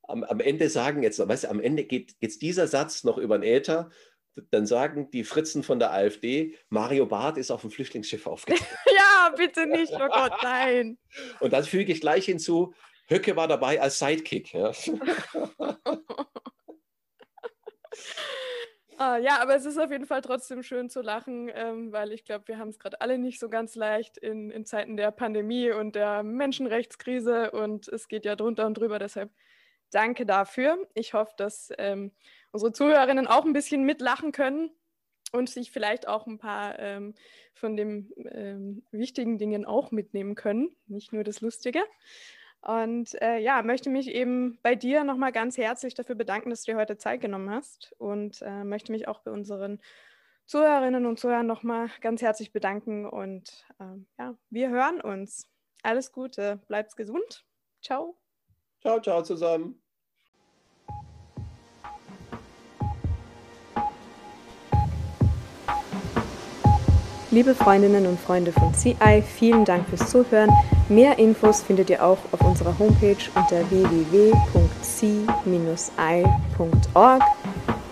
[0.03, 3.39] am, am, Ende sagen jetzt, weißt du, am Ende geht jetzt dieser Satz noch über
[3.39, 3.91] den Äther
[4.51, 8.61] dann sagen die Fritzen von der AfD, Mario Barth ist auf dem Flüchtlingsschiff aufgetaucht.
[8.97, 10.99] ja, bitte nicht, oh Gott, nein.
[11.41, 12.74] Und dann füge ich gleich hinzu,
[13.09, 14.53] Höcke war dabei als Sidekick.
[14.53, 14.70] Ja,
[18.99, 22.24] ah, ja aber es ist auf jeden Fall trotzdem schön zu lachen, ähm, weil ich
[22.24, 25.72] glaube, wir haben es gerade alle nicht so ganz leicht in, in Zeiten der Pandemie
[25.72, 29.01] und der Menschenrechtskrise und es geht ja drunter und drüber.
[29.01, 29.32] Deshalb
[29.91, 30.78] danke dafür.
[30.95, 32.12] Ich hoffe, dass ähm,
[32.53, 34.71] unsere Zuhörerinnen auch ein bisschen mitlachen können
[35.33, 37.15] und sich vielleicht auch ein paar ähm,
[37.55, 41.83] von den ähm, wichtigen Dingen auch mitnehmen können, nicht nur das Lustige.
[42.63, 46.73] Und äh, ja, möchte mich eben bei dir nochmal ganz herzlich dafür bedanken, dass du
[46.73, 49.81] dir heute Zeit genommen hast und äh, möchte mich auch bei unseren
[50.45, 53.07] Zuhörerinnen und Zuhörern nochmal ganz herzlich bedanken.
[53.07, 55.49] Und äh, ja, wir hören uns.
[55.83, 57.47] Alles Gute, bleibt's gesund
[57.83, 58.17] Ciao.
[58.81, 59.80] Ciao, ciao zusammen.
[67.33, 70.51] Liebe Freundinnen und Freunde von CI, vielen Dank fürs Zuhören.
[70.89, 74.33] Mehr Infos findet ihr auch auf unserer Homepage unter www.c-i.org.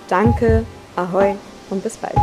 [0.09, 0.65] Danke,
[0.97, 1.37] ahoi
[1.71, 2.17] und bis bald.